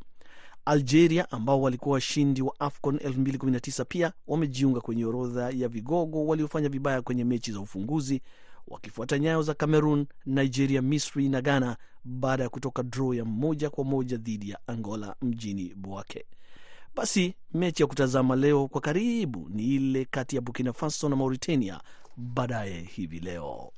Algeria 0.69 1.31
ambao 1.31 1.63
walikuwa 1.63 1.93
washindi 1.95 2.43
wa 2.43 2.61
AFCON 2.61 2.97
2019 2.97 3.85
pia 3.85 4.13
wamejiunga 4.27 4.81
kwenye 4.81 5.05
orodha 5.05 5.51
ya 5.51 5.69
vigogo 5.69 6.27
waliofanya 6.27 6.69
vibaya 6.69 7.03
kwenye 7.03 7.25
mechi 7.25 7.53
za 7.53 7.61
ufunguzi 7.61 8.23
wakifuata 8.67 9.19
nyayo 9.19 9.43
za 9.43 9.55
Cameroon, 9.55 10.07
Nigeria, 10.27 10.83
Misri 10.83 11.29
na 11.29 11.43
Ghana 11.43 11.77
baada 12.05 12.43
ya 12.43 12.49
kutoka 12.49 12.83
draw 12.83 13.15
ya 13.15 13.25
moja 13.25 13.71
kwa 13.71 13.85
moja 13.85 14.17
dhidi 14.17 14.51
ya 14.51 14.59
Angola 14.67 15.17
mjini 15.23 15.75
Bouake. 15.75 16.25
Basi 16.97 17.35
mechi 17.55 17.83
ya 17.83 17.87
kutazama 17.87 18.37
leo 18.37 18.69
kwa 18.69 18.81
karibu 18.81 19.49
ni 19.51 19.63
ile 19.75 20.05
kati 20.05 20.37
ya 20.37 20.43
Burkina 20.43 20.73
Faso 20.73 21.09
na 21.09 21.17
Mauritania 21.17 21.81
baadaye 22.17 22.81
hivi 22.81 23.21
leo. 23.21 23.73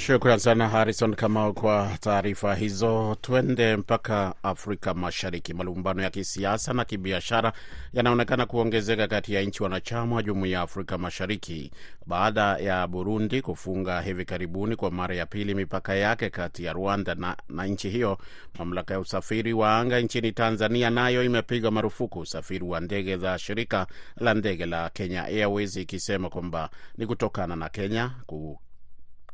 Shukran 0.00 0.38
sana 0.38 0.68
Harrison 0.68 1.14
Kamau 1.14 1.54
kwa 1.54 1.90
taarifa 2.00 2.54
hizo. 2.54 3.16
Twende 3.20 3.76
mpaka 3.76 4.34
Afrika 4.42 4.94
Mashariki. 4.94 5.54
Malumbano 5.54 6.02
ya 6.02 6.10
kisiasa 6.10 6.72
na 6.72 6.84
kibiashara 6.84 7.52
yanaonekana 7.92 8.46
kuongezeka 8.46 9.08
kati 9.08 9.34
ya 9.34 9.42
nchi 9.42 9.62
wanachama 9.62 10.16
wa 10.16 10.22
Jumuiya 10.22 10.58
ya 10.58 10.62
Afrika 10.64 10.98
Mashariki 10.98 11.70
baada 12.06 12.40
ya 12.58 12.86
Burundi 12.86 13.42
kufunga 13.42 14.00
hivi 14.00 14.24
karibuni 14.24 14.76
kwa 14.76 14.90
mara 14.90 15.14
ya 15.14 15.26
pili 15.26 15.54
mipaka 15.54 15.94
yake 15.94 16.30
kati 16.30 16.64
ya 16.64 16.72
Rwanda 16.72 17.14
na, 17.14 17.36
na 17.48 17.66
nchi 17.66 17.90
hiyo. 17.90 18.18
Mamlaka 18.58 18.94
ya 18.94 19.00
usafiri 19.00 19.52
wa 19.52 19.78
anga 19.78 20.00
nchini 20.00 20.32
Tanzania 20.32 20.90
nayo 20.90 21.24
imepiga 21.24 21.70
marufuku 21.70 22.18
usafiri 22.18 22.64
wa 22.64 22.80
ndege 22.80 23.16
za 23.16 23.38
shirika 23.38 23.86
la 24.16 24.34
ndege 24.34 24.66
la 24.66 24.90
Kenya 24.90 25.24
Airways 25.24 25.76
ikisema 25.76 26.28
kwamba 26.30 26.70
ni 26.98 27.06
kutokana 27.06 27.56
na 27.56 27.68
Kenya 27.68 28.10
ku 28.26 28.60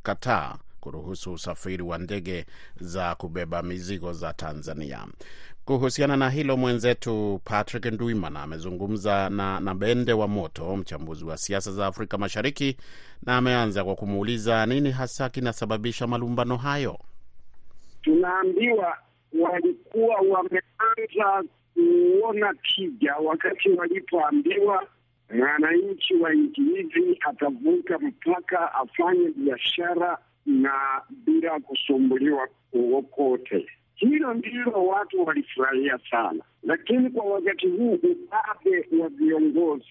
kataa 0.06 0.54
kuruhusu 0.80 1.32
usafiri 1.32 1.82
wa 1.82 1.98
ndege 1.98 2.46
za 2.80 3.14
kubeba 3.14 3.62
mizigo 3.62 4.12
za 4.12 4.32
Tanzania. 4.32 5.06
Kuhusiana 5.64 6.16
na 6.16 6.30
hilo, 6.30 6.56
mwenzetu 6.56 7.40
Patrick 7.44 7.84
Ndwimana 7.86 8.42
amezungumza 8.42 9.30
na, 9.30 9.60
na 9.60 9.74
Bende 9.74 10.12
wa 10.12 10.28
Moto, 10.28 10.76
mchambuzi 10.76 11.24
wa 11.24 11.36
siasa 11.36 11.72
za 11.72 11.86
Afrika 11.86 12.18
Mashariki, 12.18 12.76
na 13.22 13.36
ameanza 13.36 13.84
kwa 13.84 13.94
kumuuliza 13.94 14.66
nini 14.66 14.90
hasa 14.90 15.28
kinasababisha 15.28 16.06
malumbano 16.06 16.56
hayo. 16.56 16.98
Tunaambiwa 18.02 18.98
walikuwa 19.40 20.16
wameanza 20.16 21.44
kuona 21.74 22.54
tija 22.54 23.16
wakati 23.16 23.68
walipoambiwa 23.70 24.86
mwananchi 25.34 26.14
wa 26.14 26.34
nchi 26.34 26.60
hizi 26.62 27.18
atavuka 27.20 27.98
mpaka 27.98 28.74
afanye 28.74 29.28
biashara 29.36 30.18
na 30.46 31.02
bila 31.10 31.60
kusumbuliwa 31.60 32.48
kokote. 32.72 33.66
Hilo 33.94 34.34
ndilo 34.34 34.86
watu 34.86 35.24
walifurahia 35.26 35.98
sana, 36.10 36.44
lakini 36.62 37.10
kwa 37.10 37.24
wakati 37.24 37.66
huu 37.68 37.92
ubabe 37.92 38.86
wa 39.02 39.08
viongozi, 39.08 39.84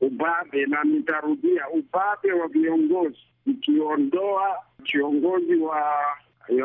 ubabe 0.00 0.66
na 0.66 0.84
nitarudia, 0.84 1.68
ubabe 1.70 2.32
wa 2.32 2.48
viongozi, 2.48 3.18
ikiondoa 3.46 4.56
kiongozi 4.84 5.54
wa 5.56 5.82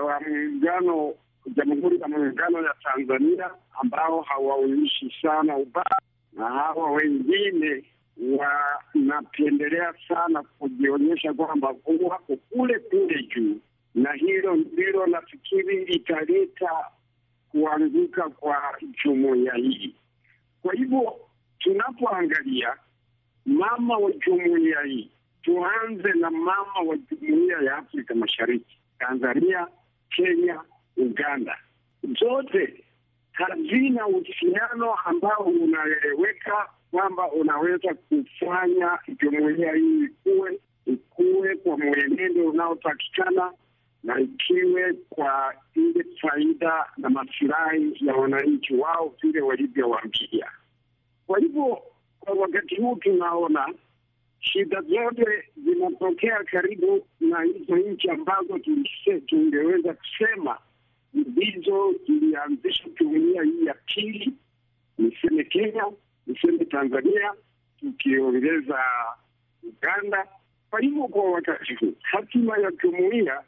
wa 0.03 0.19
muungano 0.21 1.13
Jamhuri 1.55 1.99
ya 1.99 2.07
Muungano 2.07 2.61
ya 2.63 2.73
Tanzania 2.83 3.49
ambao 3.81 4.21
hawaonyeshi 4.21 5.13
sana 5.21 5.57
ubabe 5.57 5.95
na 6.37 6.45
hawa 6.49 6.91
wengine 6.91 7.83
wanapendelea 8.17 9.93
sana 10.07 10.43
kujionyesha 10.43 11.33
kwamba 11.33 11.67
wako 12.09 12.35
kule 12.49 12.79
kule 12.79 13.23
juu, 13.23 13.59
na 13.95 14.13
hilo 14.13 14.55
ndilo 14.55 15.07
nafikiri 15.07 15.85
litaleta 15.85 16.69
kuanguka 17.51 18.29
kwa 18.29 18.57
jumuiya 19.03 19.53
hii. 19.53 19.95
Kwa 20.61 20.73
hivyo 20.73 21.15
tunapoangalia 21.59 22.73
mama 23.45 23.97
wa 23.97 24.11
jumuiya 24.11 24.81
hii, 24.81 25.11
tuanze 25.41 26.13
na 26.13 26.31
mama 26.31 26.79
wa 26.87 26.97
jumuiya 26.97 27.61
ya 27.61 27.77
Afrika 27.77 28.15
Mashariki, 28.15 28.77
Tanzania, 28.99 29.67
Kenya, 30.09 30.61
Uganda, 30.97 31.57
zote 32.19 32.82
hazina 33.33 34.07
uhusiano 34.07 34.93
ambao 35.05 35.43
unaeleweka 35.43 36.69
kwamba 36.91 37.31
unaweza 37.31 37.93
kufanya 37.93 38.99
jumuiya 39.21 39.73
hii 39.73 40.03
ikuwe 40.03 40.59
ikuwe 40.85 41.55
kwa 41.55 41.77
mwenendo 41.77 42.45
unaotakikana 42.49 43.51
na 44.03 44.19
ikiwe 44.19 44.93
kwa 45.09 45.53
ile 45.75 46.05
faida 46.21 46.85
na 46.97 47.09
masilahi 47.09 47.97
ya 48.05 48.15
wananchi 48.15 48.75
wao 48.75 49.15
vile 49.21 49.41
walivyowaambia. 49.41 50.51
Kwa 51.27 51.39
hivyo 51.39 51.81
kwa 52.19 52.33
wakati 52.33 52.75
huu 52.75 52.95
tunaona 52.95 53.73
shida 54.39 54.81
zote 54.81 55.25
zinatokea 55.57 56.43
karibu 56.43 57.07
na 57.19 57.41
hizo 57.41 57.75
nchi 57.77 58.09
ambazo 58.09 58.59
tungeweza 59.25 59.93
kusema 59.93 60.57
ndizo 61.13 61.93
zilianzisha 62.07 62.83
jumuiya 62.99 63.43
hii 63.43 63.65
ya 63.65 63.73
pili, 63.73 64.33
niseme 64.97 65.43
Kenya, 65.43 65.85
niseme 66.27 66.65
Tanzania, 66.65 67.33
tukiongeza 67.79 68.79
Uganda. 69.63 70.27
Kwa 70.69 70.79
hivyo 70.81 71.07
kwa 71.07 71.31
wakati 71.31 71.73
huu 71.75 71.93
hatima 72.01 72.57
ya 72.57 72.71
jumuia 72.71 73.41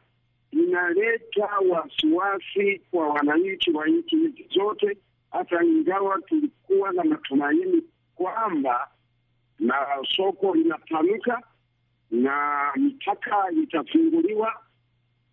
inaleta 0.51 1.49
wasiwasi 1.69 2.82
kwa 2.91 3.08
wananchi 3.08 3.71
wa 3.71 3.88
nchi 3.88 4.15
hizi 4.15 4.47
zote, 4.56 4.97
hata 5.32 5.63
ingawa 5.63 6.21
tulikuwa 6.21 6.91
na 6.93 7.04
matumaini 7.04 7.84
kwamba 8.15 8.88
na 9.60 9.75
soko 10.15 10.56
linapanuka 10.56 11.41
na 12.12 12.71
mipaka 12.75 13.51
itafunguliwa 13.63 14.64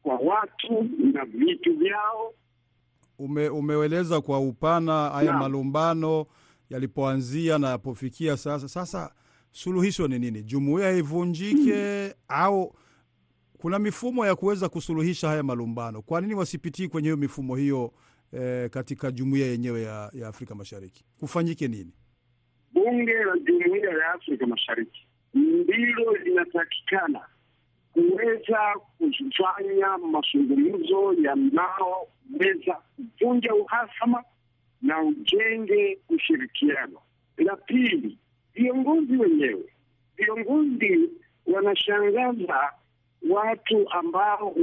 kwa 0.02 0.14
watu 0.16 0.88
na 1.12 1.24
vitu 1.24 1.76
vyao. 1.78 2.34
Ume, 3.18 3.48
umeeleza 3.48 4.20
kwa 4.20 4.40
upana 4.40 5.10
haya 5.10 5.32
malumbano 5.32 6.26
yalipoanzia 6.70 7.58
na 7.58 7.68
yapofikia 7.68 8.36
sasa. 8.36 8.68
Sasa 8.68 9.14
suluhisho 9.50 10.08
ni 10.08 10.18
nini? 10.18 10.42
Jumuiya 10.42 10.90
ivunjike 10.96 12.14
au 12.28 12.74
kuna 13.58 13.78
mifumo 13.78 14.26
ya 14.26 14.34
kuweza 14.36 14.68
kusuluhisha 14.68 15.28
haya 15.28 15.42
malumbano? 15.42 16.02
Kwa 16.02 16.20
nini 16.20 16.34
wasipitii 16.34 16.88
kwenye 16.88 17.06
hiyo 17.08 17.16
mifumo 17.16 17.56
hiyo 17.56 17.92
eh, 18.32 18.70
katika 18.70 19.10
jumuiya 19.10 19.46
yenyewe 19.46 19.82
ya, 19.82 20.10
ya 20.12 20.28
Afrika 20.28 20.54
Mashariki? 20.54 21.04
Kufanyike 21.20 21.68
nini? 21.68 21.92
Bunge 22.72 23.12
la 23.14 23.38
Jumuiya 23.38 23.90
ya 23.90 24.12
Afrika 24.14 24.46
Mashariki 24.46 25.06
ndilo 25.34 26.16
linatakikana 26.24 27.20
kuweza 27.92 28.74
kufanya 28.98 29.98
mazungumzo 29.98 31.14
yanayoweza 31.22 32.74
kuvunja 32.96 33.54
uhasama 33.54 34.24
na 34.82 35.02
ujenge 35.02 35.98
ushirikiano. 36.08 36.98
La 37.36 37.56
pili, 37.56 38.18
viongozi 38.54 39.16
wenyewe, 39.16 39.72
viongozi 40.16 41.10
wanashangaza 41.46 42.72
watu 43.30 43.90
ambao 43.90 44.54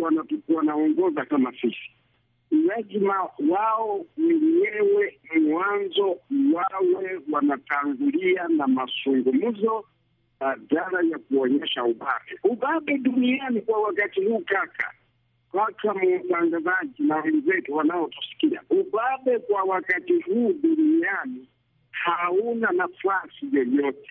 wanaongoza 0.49 1.25
kama 1.25 1.51
sisi 1.61 1.91
lazima 2.51 3.29
wao 3.49 4.05
wenyewe 4.17 5.19
mwanzo 5.41 6.17
wawe 6.53 7.21
wanatangulia 7.31 8.47
na 8.47 8.67
mazungumzo 8.67 9.85
badala 10.39 11.01
ya 11.11 11.19
kuonyesha 11.19 11.83
ubabe. 11.83 12.39
Ubabe 12.43 12.97
duniani 12.97 13.61
kwa 13.61 13.81
wakati 13.81 14.25
huu 14.25 14.39
kaka, 14.39 14.93
kaka 15.51 15.93
mtangazaji 15.93 17.03
na 17.03 17.15
wenzetu 17.15 17.73
wanaotusikia, 17.73 18.61
ubabe 18.69 19.39
kwa 19.39 19.63
wakati 19.63 20.21
huu 20.21 20.53
duniani 20.53 21.47
hauna 21.91 22.71
nafasi 22.71 23.45
yoyote. 23.53 24.09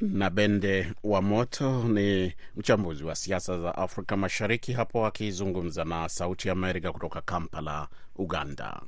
na 0.00 0.30
Bende 0.30 0.92
wa 1.04 1.22
Moto 1.22 1.84
ni 1.88 2.32
mchambuzi 2.56 3.04
wa 3.04 3.14
siasa 3.14 3.58
za 3.60 3.74
Afrika 3.74 4.16
Mashariki, 4.16 4.72
hapo 4.72 5.06
akizungumza 5.06 5.84
na 5.84 6.08
Sauti 6.08 6.48
ya 6.48 6.52
Amerika 6.52 6.92
kutoka 6.92 7.20
Kampala, 7.20 7.88
Uganda. 8.16 8.80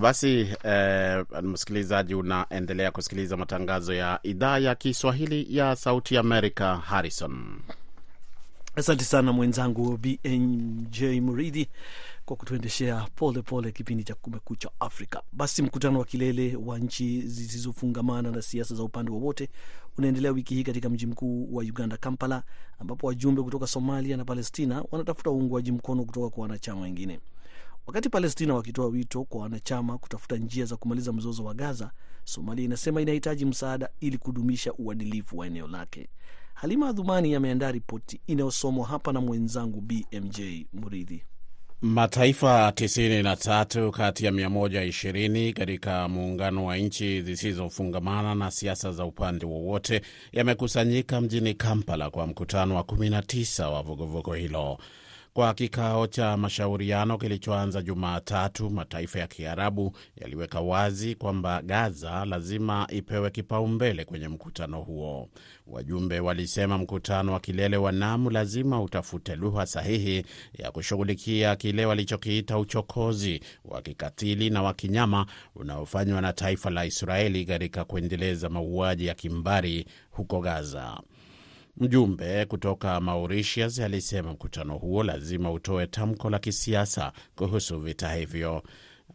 Basi 0.00 0.48
eh, 0.64 1.24
msikilizaji, 1.42 2.14
unaendelea 2.14 2.90
kusikiliza 2.90 3.36
matangazo 3.36 3.94
ya 3.94 4.20
idhaa 4.22 4.58
ya 4.58 4.74
Kiswahili 4.74 5.56
ya 5.56 5.76
Sauti 5.76 6.16
Amerika. 6.16 6.76
Harrison, 6.76 7.60
Asante 8.76 9.04
sana 9.04 9.32
mwenzangu 9.32 9.96
BNJ 9.98 11.02
Muridhi 11.02 11.68
kwa 12.24 12.36
kutuendeshea 12.36 13.06
pole 13.16 13.42
pole 13.42 13.72
kipindi 13.72 14.04
cha 14.04 14.14
Kumekucha 14.14 14.70
Afrika. 14.80 15.22
Basi 15.32 15.62
mkutano 15.62 15.98
wa 15.98 16.04
kilele 16.04 16.56
wa 16.56 16.78
nchi 16.78 17.20
zisizofungamana 17.22 18.30
na 18.30 18.42
siasa 18.42 18.74
za 18.74 18.82
upande 18.82 19.10
wowote 19.10 19.48
unaendelea 19.98 20.32
wiki 20.32 20.54
hii 20.54 20.62
katika 20.64 20.88
mji 20.88 21.06
mkuu 21.06 21.54
wa 21.56 21.62
Uganda, 21.64 21.96
Kampala, 21.96 22.42
ambapo 22.78 23.06
wajumbe 23.06 23.42
kutoka 23.42 23.66
Somalia 23.66 24.16
na 24.16 24.24
Palestina 24.24 24.84
wanatafuta 24.90 25.30
uungwaji 25.30 25.72
mkono 25.72 26.04
kutoka 26.04 26.30
kwa 26.30 26.42
wanachama 26.42 26.80
wengine. 26.80 27.20
Wakati 27.90 28.08
Palestina 28.08 28.54
wakitoa 28.54 28.86
wito 28.86 29.24
kwa 29.24 29.40
wanachama 29.42 29.98
kutafuta 29.98 30.36
njia 30.36 30.64
za 30.64 30.76
kumaliza 30.76 31.12
mzozo 31.12 31.44
wa 31.44 31.54
Gaza, 31.54 31.90
Somalia 32.24 32.64
inasema 32.64 33.00
inahitaji 33.00 33.44
msaada 33.44 33.88
ili 34.00 34.18
kudumisha 34.18 34.72
uadilifu 34.72 35.38
wa 35.38 35.46
eneo 35.46 35.68
lake. 35.68 36.08
Halima 36.54 36.88
Adhumani 36.88 37.34
ameandaa 37.34 37.72
ripoti 37.72 38.20
inayosomwa 38.26 38.86
hapa 38.86 39.12
na 39.12 39.20
mwenzangu 39.20 39.80
BMJ 39.80 40.40
Muridhi. 40.72 41.22
mataifa 41.82 42.70
93 42.70 43.90
kati 43.90 44.24
ya 44.24 44.30
120 44.32 45.52
katika 45.52 46.08
muungano 46.08 46.64
wa 46.64 46.76
nchi 46.76 47.22
zisizofungamana 47.22 48.34
na 48.34 48.50
siasa 48.50 48.92
za 48.92 49.04
upande 49.04 49.46
wowote 49.46 50.02
yamekusanyika 50.32 51.20
mjini 51.20 51.54
Kampala 51.54 52.10
kwa 52.10 52.26
mkutano 52.26 52.76
wa 52.76 52.82
19 52.82 53.72
wa 53.72 53.82
vuguvugu 53.82 54.32
hilo. 54.32 54.78
Kwa 55.32 55.54
kikao 55.54 56.06
cha 56.06 56.36
mashauriano 56.36 57.18
kilichoanza 57.18 57.82
Jumatatu, 57.82 58.70
mataifa 58.70 59.18
ya 59.18 59.26
Kiarabu 59.26 59.96
yaliweka 60.16 60.60
wazi 60.60 61.14
kwamba 61.14 61.62
Gaza 61.62 62.24
lazima 62.24 62.86
ipewe 62.90 63.30
kipaumbele 63.30 64.04
kwenye 64.04 64.28
mkutano 64.28 64.80
huo. 64.80 65.28
Wajumbe 65.66 66.20
walisema 66.20 66.78
mkutano 66.78 67.32
wa 67.32 67.40
kilele 67.40 67.76
wa 67.76 67.92
Namu 67.92 68.30
lazima 68.30 68.82
utafute 68.82 69.36
lugha 69.36 69.66
sahihi 69.66 70.24
ya 70.58 70.70
kushughulikia 70.72 71.56
kile 71.56 71.86
walichokiita 71.86 72.58
uchokozi 72.58 73.40
wa 73.64 73.82
kikatili 73.82 74.50
na 74.50 74.62
wa 74.62 74.74
kinyama 74.74 75.26
unaofanywa 75.54 76.20
na 76.20 76.32
taifa 76.32 76.70
la 76.70 76.84
Israeli 76.86 77.44
katika 77.44 77.84
kuendeleza 77.84 78.48
mauaji 78.48 79.06
ya 79.06 79.14
kimbari 79.14 79.86
huko 80.10 80.40
Gaza. 80.40 81.00
Mjumbe 81.76 82.44
kutoka 82.46 83.00
Mauritius 83.00 83.78
alisema 83.78 84.32
mkutano 84.32 84.78
huo 84.78 85.02
lazima 85.04 85.52
utoe 85.52 85.86
tamko 85.86 86.30
la 86.30 86.38
kisiasa 86.38 87.12
kuhusu 87.36 87.78
vita 87.80 88.14
hivyo 88.14 88.62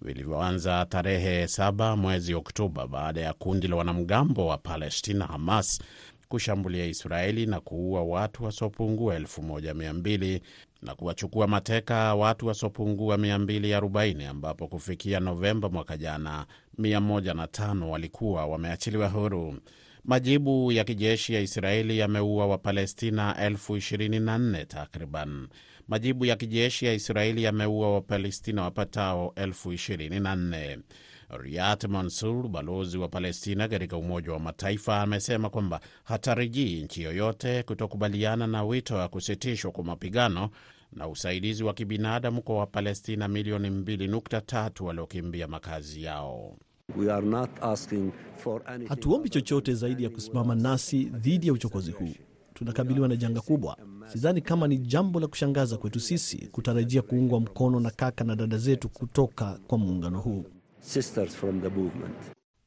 vilivyoanza 0.01 0.85
tarehe 0.85 1.45
7 1.45 1.95
mwezi 1.97 2.33
Oktoba 2.33 2.87
baada 2.87 3.21
ya 3.21 3.33
kundi 3.33 3.67
la 3.67 3.75
wanamgambo 3.75 4.47
wa 4.47 4.57
Palestina 4.57 5.25
Hamas 5.25 5.81
kushambulia 6.29 6.85
Israeli 6.85 7.45
na 7.45 7.59
kuua 7.59 8.03
watu 8.03 8.43
wasiopungua 8.43 9.19
1200 9.19 10.39
na 10.81 10.95
kuwachukua 10.95 11.47
mateka 11.47 12.15
watu 12.15 12.47
wasiopungua 12.47 13.17
240 13.17 14.27
ambapo 14.27 14.67
kufikia 14.67 15.19
Novemba 15.19 15.69
mwaka 15.69 15.97
jana 15.97 16.45
105 16.79 17.83
walikuwa 17.83 18.45
wameachiliwa 18.45 19.07
huru. 19.07 19.57
Majibu 20.07 20.71
ya 20.71 20.83
kijeshi 20.83 21.33
ya 21.33 21.41
Israeli 21.41 21.97
yameua 21.97 22.47
Wapalestina 22.47 23.35
elfu 23.41 23.77
ishirini 23.77 24.19
na 24.19 24.37
nne 24.37 24.65
takriban. 24.65 25.47
Majibu 25.87 26.25
ya 26.25 26.35
kijeshi 26.35 26.85
ya 26.85 26.93
Israeli 26.93 27.43
yameua 27.43 27.93
Wapalestina 27.93 28.61
wapatao 28.63 29.33
elfu 29.35 29.73
ishirini 29.73 30.19
na 30.19 30.35
nne. 30.35 30.79
Riyad 31.29 31.87
Mansur, 31.87 32.47
balozi 32.47 32.97
wa 32.97 33.07
Palestina 33.07 33.67
katika 33.67 33.97
Umoja 33.97 34.31
wa 34.31 34.39
Mataifa, 34.39 35.01
amesema 35.01 35.49
kwamba 35.49 35.79
hatarajii 36.03 36.81
nchi 36.83 37.01
yoyote 37.01 37.63
kutokubaliana 37.63 38.47
na 38.47 38.63
wito 38.63 38.95
wa 38.95 39.07
kusitishwa 39.07 39.71
kwa 39.71 39.83
mapigano 39.83 40.49
na 40.93 41.07
usaidizi 41.07 41.63
wa 41.63 41.73
kibinadamu 41.73 42.41
kwa 42.41 42.57
Wapalestina 42.57 43.27
milioni 43.27 43.69
2.3 43.69 44.83
waliokimbia 44.83 45.47
makazi 45.47 46.03
yao. 46.03 46.57
Hatuombi 48.88 49.30
chochote 49.30 49.74
zaidi 49.74 50.04
ya 50.04 50.10
kusimama 50.10 50.56
nasi 50.56 51.04
dhidi 51.04 51.48
ya 51.48 51.54
uchokozi 51.54 51.91
huu. 51.91 52.13
Tunakabiliwa 52.54 53.08
na 53.08 53.15
janga 53.15 53.41
kubwa. 53.41 53.78
Sidhani 54.08 54.41
kama 54.41 54.67
ni 54.67 54.78
jambo 54.78 55.19
la 55.19 55.28
kushangaza 55.28 55.78
kwetu 55.78 56.00
sisi 56.00 56.38
kutarajia 56.48 57.02
kuungwa 57.02 57.39
mkono 57.39 57.80
na 57.80 57.91
kaka 57.91 58.24
na 58.24 58.36
dada 58.36 58.58
zetu 58.58 58.89
kutoka 58.89 59.60
kwa 59.67 59.78
muungano 59.78 60.19
huu. 60.19 60.45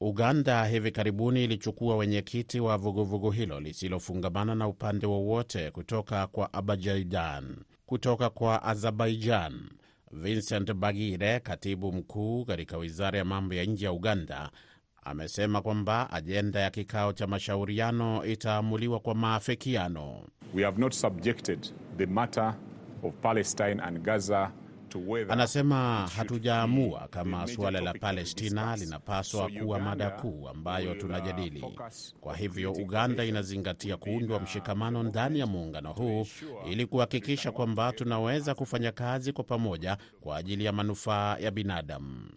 Uganda 0.00 0.64
hivi 0.66 0.90
karibuni 0.90 1.44
ilichukua 1.44 1.96
wenyekiti 1.96 2.60
wa 2.60 2.76
vuguvugu 2.76 3.30
hilo 3.30 3.60
lisilofungamana 3.60 4.54
na 4.54 4.68
upande 4.68 5.06
wowote 5.06 5.70
kutoka 5.70 6.26
kwa 6.26 6.52
Azerbaijan. 6.54 7.56
Kutoka 7.86 8.30
kwa 8.30 8.62
Azerbaijan, 8.62 9.54
Vincent 10.12 10.72
Bagire, 10.74 11.40
katibu 11.40 11.92
mkuu 11.92 12.44
katika 12.44 12.76
wizara 12.78 13.18
ya 13.18 13.24
mambo 13.24 13.54
ya 13.54 13.64
nje 13.64 13.84
ya 13.84 13.92
Uganda, 13.92 14.50
amesema 15.02 15.62
kwamba 15.62 16.10
ajenda 16.12 16.60
ya 16.60 16.70
kikao 16.70 17.12
cha 17.12 17.26
mashauriano 17.26 18.24
itaamuliwa 18.24 19.00
kwa 19.00 19.14
maafikiano. 19.14 20.22
We 20.54 20.64
have 20.64 20.80
not 20.80 20.92
subjected 20.92 21.66
the 21.96 22.06
matter 22.06 22.54
of 23.02 23.14
Palestine 23.22 23.82
and 23.82 23.98
Gaza 24.02 24.50
Anasema 25.28 26.06
hatujaamua 26.16 27.08
kama 27.10 27.46
suala 27.46 27.80
la 27.80 27.92
Palestina 27.94 28.76
linapaswa 28.76 29.50
kuwa 29.50 29.78
mada 29.80 30.10
kuu 30.10 30.48
ambayo 30.48 30.90
uh, 30.92 30.96
tunajadili. 30.98 31.64
Kwa 32.20 32.36
hivyo 32.36 32.72
Uganda 32.72 33.24
inazingatia 33.24 33.96
kuundwa 33.96 34.36
uh, 34.36 34.42
mshikamano 34.42 35.02
ndani 35.02 35.38
ya 35.38 35.46
muungano 35.46 35.92
huu 35.92 36.26
ili 36.70 36.86
kuhakikisha 36.86 37.52
kwamba 37.52 37.92
tunaweza 37.92 38.54
kufanya 38.54 38.92
kazi 38.92 39.32
kwa 39.32 39.44
pamoja 39.44 39.96
kwa 40.20 40.36
ajili 40.36 40.64
ya 40.64 40.72
manufaa 40.72 41.36
ya 41.38 41.50
binadamu. 41.50 42.28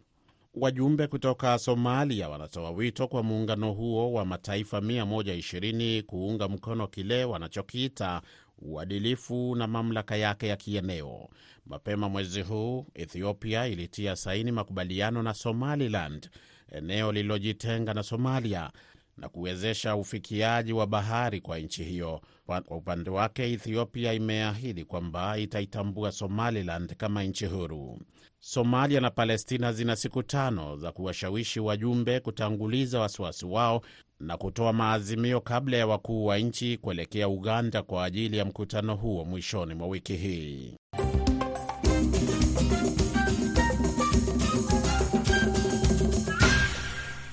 Wajumbe 0.56 1.08
kutoka 1.08 1.58
Somalia 1.60 2.30
wanatoa 2.30 2.72
wito 2.72 3.08
kwa 3.08 3.24
muungano 3.24 3.72
huo 3.74 4.14
wa 4.14 4.26
mataifa 4.26 4.80
120 4.80 6.02
kuunga 6.04 6.48
mkono 6.48 6.88
kile 6.88 7.24
wanachokiita 7.26 8.22
uadilifu 8.62 9.56
na 9.56 9.68
mamlaka 9.68 10.16
yake 10.16 10.48
ya 10.48 10.56
kieneo. 10.56 11.30
Mapema 11.66 12.10
mwezi 12.10 12.42
huu 12.42 12.86
Ethiopia 12.94 13.68
ilitia 13.68 14.16
saini 14.16 14.52
makubaliano 14.52 15.24
na 15.24 15.34
Somaliland, 15.34 16.30
eneo 16.72 17.12
lililojitenga 17.12 17.94
na 17.94 18.04
Somalia, 18.04 18.72
na 19.18 19.30
kuwezesha 19.30 19.96
ufikiaji 19.96 20.74
wa 20.74 20.88
bahari 20.88 21.42
kwa 21.42 21.60
nchi 21.60 21.84
hiyo. 21.84 22.22
Kwa 22.46 22.62
upande 22.70 23.10
wake, 23.10 23.54
Ethiopia 23.54 24.14
imeahidi 24.14 24.86
kwamba 24.86 25.38
itaitambua 25.38 26.12
Somaliland 26.12 26.96
kama 26.96 27.24
nchi 27.24 27.46
huru. 27.46 28.00
Somalia 28.40 29.02
na 29.02 29.10
Palestina 29.10 29.74
zina 29.74 29.96
siku 29.96 30.24
tano 30.24 30.78
za 30.78 30.92
kuwashawishi 30.92 31.60
wajumbe 31.60 32.20
kutanguliza 32.20 33.00
wasiwasi 33.00 33.46
wao 33.46 33.82
na 34.22 34.38
kutoa 34.38 34.74
maazimio 34.74 35.42
kabla 35.42 35.78
ya 35.78 35.88
wakuu 35.88 36.26
wa 36.26 36.38
nchi 36.38 36.78
kuelekea 36.78 37.30
Uganda 37.30 37.84
kwa 37.84 38.06
ajili 38.06 38.38
ya 38.38 38.46
mkutano 38.46 38.96
huo 38.96 39.26
mwishoni 39.26 39.74
mwa 39.74 39.88
wiki 39.88 40.16
hii. 40.16 40.78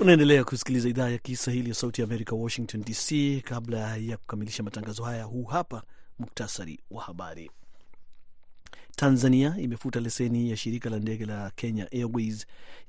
Unaendelea 0.01 0.44
kusikiliza 0.44 0.88
idhaa 0.88 1.09
ya 1.09 1.18
Kiswahili 1.18 1.68
ya 1.68 1.74
Sauti 1.74 2.01
ya 2.01 2.07
Amerika, 2.07 2.35
Washington 2.37 2.83
DC. 2.85 3.40
Kabla 3.44 3.96
ya 3.96 4.16
kukamilisha 4.16 4.62
matangazo 4.62 5.03
haya, 5.05 5.24
huu 5.24 5.44
hapa 5.44 5.83
muktasari 6.18 6.81
wa 6.90 7.03
habari. 7.03 7.51
Tanzania 8.99 9.57
imefuta 9.61 10.01
leseni 10.01 10.51
ya 10.51 10.57
shirika 10.57 10.91
la 10.91 10.99
ndege 10.99 11.27
la 11.27 11.51
Kenya 11.57 11.93
Airways 11.93 12.41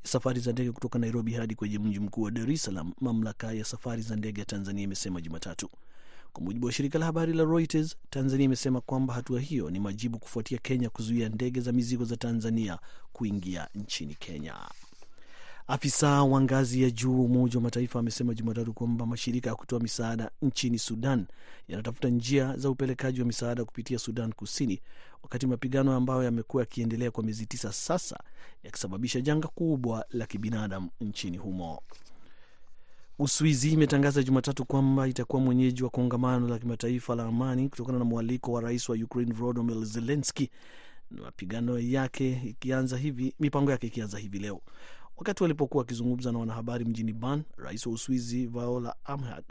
ya 0.04 0.10
safari 0.10 0.39
za 0.39 0.52
ndege 0.52 0.72
kutoka 0.72 1.00
Nairobi 1.00 1.34
hadi 1.34 1.56
kwenye 1.56 1.80
mji 1.80 2.00
mkuu 2.00 2.22
wa 2.22 2.32
Dar 2.32 2.52
es 2.52 2.63
Salaam, 2.63 2.93
mamlaka 3.02 3.54
ya 3.54 3.65
safari 3.65 4.02
za 4.02 4.15
ndege 4.15 4.39
ya 4.41 4.45
Tanzania 4.45 4.84
imesema 4.84 5.22
Jumatatu. 5.22 5.69
Kwa 6.34 6.43
mujibu 6.43 6.65
wa 6.65 6.72
shirika 6.72 7.00
la 7.00 7.06
habari 7.06 7.34
la 7.34 7.43
Reuters, 7.43 7.95
Tanzania 8.10 8.45
imesema 8.45 8.82
kwamba 8.82 9.13
hatua 9.13 9.39
hiyo 9.39 9.69
ni 9.69 9.80
majibu 9.80 10.19
kufuatia 10.19 10.58
Kenya 10.58 10.89
kuzuia 10.89 11.30
ndege 11.30 11.62
za 11.62 11.72
mizigo 11.72 12.06
za 12.06 12.17
Tanzania 12.17 12.80
kuingia 13.13 13.67
nchini 13.76 14.15
Kenya. 14.15 14.56
Afisa 15.71 16.23
wa 16.23 16.41
ngazi 16.41 16.84
ya 16.84 16.89
juu 16.91 17.19
wa 17.19 17.25
Umoja 17.25 17.55
wa 17.58 17.62
Mataifa 17.62 17.99
amesema 17.99 18.34
Jumatatu 18.34 18.73
kwamba 18.73 19.05
mashirika 19.05 19.49
ya 19.49 19.55
kutoa 19.55 19.79
misaada 19.79 20.32
nchini 20.41 20.79
Sudan 20.79 21.25
yanatafuta 21.67 22.10
njia 22.10 22.58
za 22.58 22.69
upelekaji 22.69 23.19
wa 23.21 23.27
misaada 23.27 23.65
kupitia 23.65 23.99
Sudan 23.99 24.34
Kusini, 24.34 24.82
wakati 25.23 25.47
mapigano 25.47 25.95
ambayo 25.95 26.23
yamekuwa 26.23 26.63
yakiendelea 26.63 27.12
kwa 27.12 27.23
miezi 27.23 27.45
tisa 27.45 27.73
sasa 27.73 28.19
yakisababisha 28.63 29.21
janga 29.21 29.47
kubwa 29.47 30.05
la 30.12 30.25
kibinadamu 30.25 30.89
nchini 31.01 31.38
humo. 31.38 31.82
Uswizi 33.19 33.71
imetangaza 33.71 34.23
Jumatatu 34.23 34.65
kwamba 34.65 35.08
itakuwa 35.08 35.41
mwenyeji 35.41 35.84
wa 35.84 35.89
kongamano 35.89 36.47
la 36.47 36.60
kimataifa 36.60 37.15
la 37.15 37.23
amani 37.23 37.69
kutokana 37.69 37.99
na 37.99 38.05
mwaliko 38.05 38.51
wa 38.51 38.62
rais 38.62 38.89
wa 38.89 38.95
Ukraine 38.95 39.34
Volodymyr 39.34 39.86
Zelensky 39.86 40.49
mapigano 41.12 41.79
yake 41.79 42.41
ikianza 42.45 42.97
hivi, 42.97 43.34
mipango 43.39 43.71
yake 43.71 43.88
ikianza 43.88 44.17
hivi 44.17 44.39
leo. 44.39 44.62
Wakati 45.19 45.43
walipokuwa 45.43 45.82
wakizungumza 45.82 46.32
na 46.32 46.39
wanahabari 46.39 46.86
mjini 46.86 47.13
Bern, 47.13 47.43
rais 47.58 47.86
wa 47.86 47.93
Uswizi 47.93 48.47
Viola 48.47 48.95
Amhard 49.05 49.45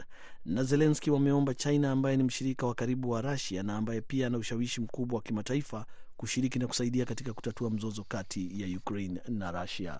na 0.45 0.63
Zelenski 0.63 1.11
wameomba 1.11 1.53
China, 1.53 1.91
ambaye 1.91 2.17
ni 2.17 2.23
mshirika 2.23 2.65
wa 2.67 2.75
karibu 2.75 3.09
wa 3.09 3.21
Rusia 3.21 3.63
na 3.63 3.77
ambaye 3.77 4.01
pia 4.01 4.27
ana 4.27 4.37
ushawishi 4.37 4.81
mkubwa 4.81 5.15
wa 5.17 5.21
kimataifa, 5.21 5.85
kushiriki 6.17 6.59
na 6.59 6.67
kusaidia 6.67 7.05
katika 7.05 7.33
kutatua 7.33 7.69
mzozo 7.69 8.03
kati 8.07 8.61
ya 8.61 8.77
Ukraine 8.77 9.21
na 9.27 9.61
Rusia. 9.61 9.99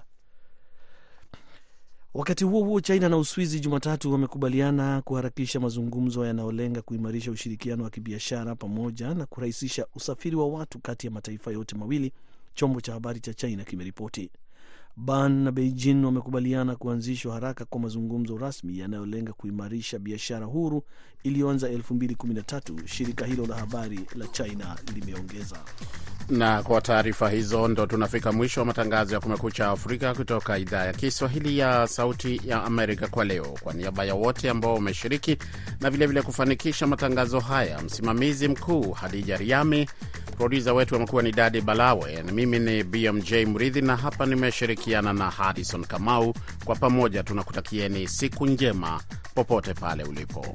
Wakati 2.14 2.44
huo 2.44 2.64
huo, 2.64 2.82
China 2.82 3.10
na 3.10 3.18
Uswizi 3.18 3.60
Jumatatu 3.60 4.12
wamekubaliana 4.12 5.02
kuharakisha 5.02 5.60
mazungumzo 5.60 6.26
yanayolenga 6.26 6.82
kuimarisha 6.82 7.32
ushirikiano 7.32 7.84
wa 7.84 7.90
kibiashara 7.90 8.56
pamoja 8.56 9.14
na 9.14 9.26
kurahisisha 9.26 9.86
usafiri 9.96 10.36
wa 10.36 10.48
watu 10.48 10.80
kati 10.80 11.08
ya 11.08 11.12
mataifa 11.12 11.52
yote 11.52 11.76
mawili, 11.76 12.12
chombo 12.54 12.82
cha 12.82 12.94
habari 12.94 13.20
cha 13.20 13.34
China 13.34 13.64
kimeripoti. 13.64 14.30
Bern 14.98 15.44
na 15.44 15.52
Beijing 15.52 16.06
wamekubaliana 16.06 16.76
kuanzishwa 16.76 17.34
haraka 17.34 17.66
kwa 17.66 17.80
mazungumzo 17.80 18.38
rasmi 18.38 18.80
yanayolenga 18.80 19.34
kuimarisha 19.34 20.00
biashara 20.00 20.46
huru 20.46 20.84
iliyoanza 21.24 21.68
2013, 21.70 22.88
shirika 22.88 23.26
hilo 23.26 23.46
la 23.46 23.56
habari 23.56 24.00
la 24.16 24.28
China 24.28 24.76
limeongeza. 24.96 25.58
Na 26.30 26.64
kwa 26.64 26.82
taarifa 26.82 27.30
hizo 27.30 27.68
ndo 27.68 27.86
tunafika 27.86 28.32
mwisho 28.32 28.60
wa 28.60 28.66
matangazo 28.66 29.14
ya 29.16 29.20
Kumekucha 29.22 29.70
Afrika 29.70 30.14
kutoka 30.16 30.58
idhaa 30.58 30.86
ya 30.86 30.94
Kiswahili 30.94 31.58
ya 31.58 31.88
Sauti 31.88 32.42
ya 32.46 32.64
Amerika 32.64 33.08
kwa 33.08 33.26
leo. 33.26 33.46
Kwa 33.64 33.74
niaba 33.74 34.06
ya 34.06 34.16
wote 34.16 34.50
ambao 34.50 34.74
wameshiriki 34.74 35.32
na 35.82 35.90
vilevile 35.90 36.08
vile 36.08 36.22
kufanikisha 36.22 36.88
matangazo 36.88 37.40
haya, 37.40 37.82
msimamizi 37.82 38.48
mkuu 38.48 38.92
Hadija 38.92 39.38
Riami, 39.38 39.90
produsa 40.38 40.74
wetu 40.74 40.96
amekuwa 40.96 41.24
ni 41.24 41.32
Dadi 41.32 41.62
Balawe, 41.62 42.24
na 42.24 42.32
mimi 42.32 42.60
ni 42.60 42.84
BMJ 42.84 43.34
Mridhi 43.34 43.82
na 43.82 43.96
hapa 43.96 44.26
nimeshirikiana 44.80 45.14
na 45.14 45.30
Harrison 45.32 45.86
Kamau. 45.86 46.34
Kwa 46.66 46.76
pamoja 46.76 47.24
tunakutakieni 47.24 48.08
siku 48.08 48.46
njema 48.48 49.02
popote 49.36 49.74
pale 49.74 50.04
ulipo. 50.04 50.46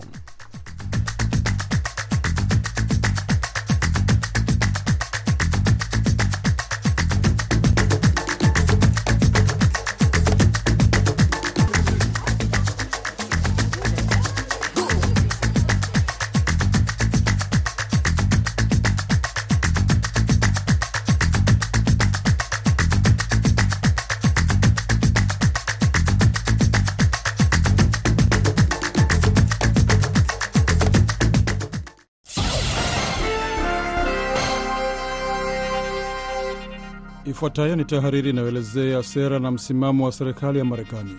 Ifuatayo 37.45 37.77
ni 37.77 37.85
tahariri 37.85 38.31
inayoelezea 38.31 39.03
sera 39.03 39.39
na 39.39 39.51
msimamo 39.51 40.05
wa 40.05 40.13
serikali 40.13 40.59
ya 40.59 40.65
Marekani. 40.65 41.15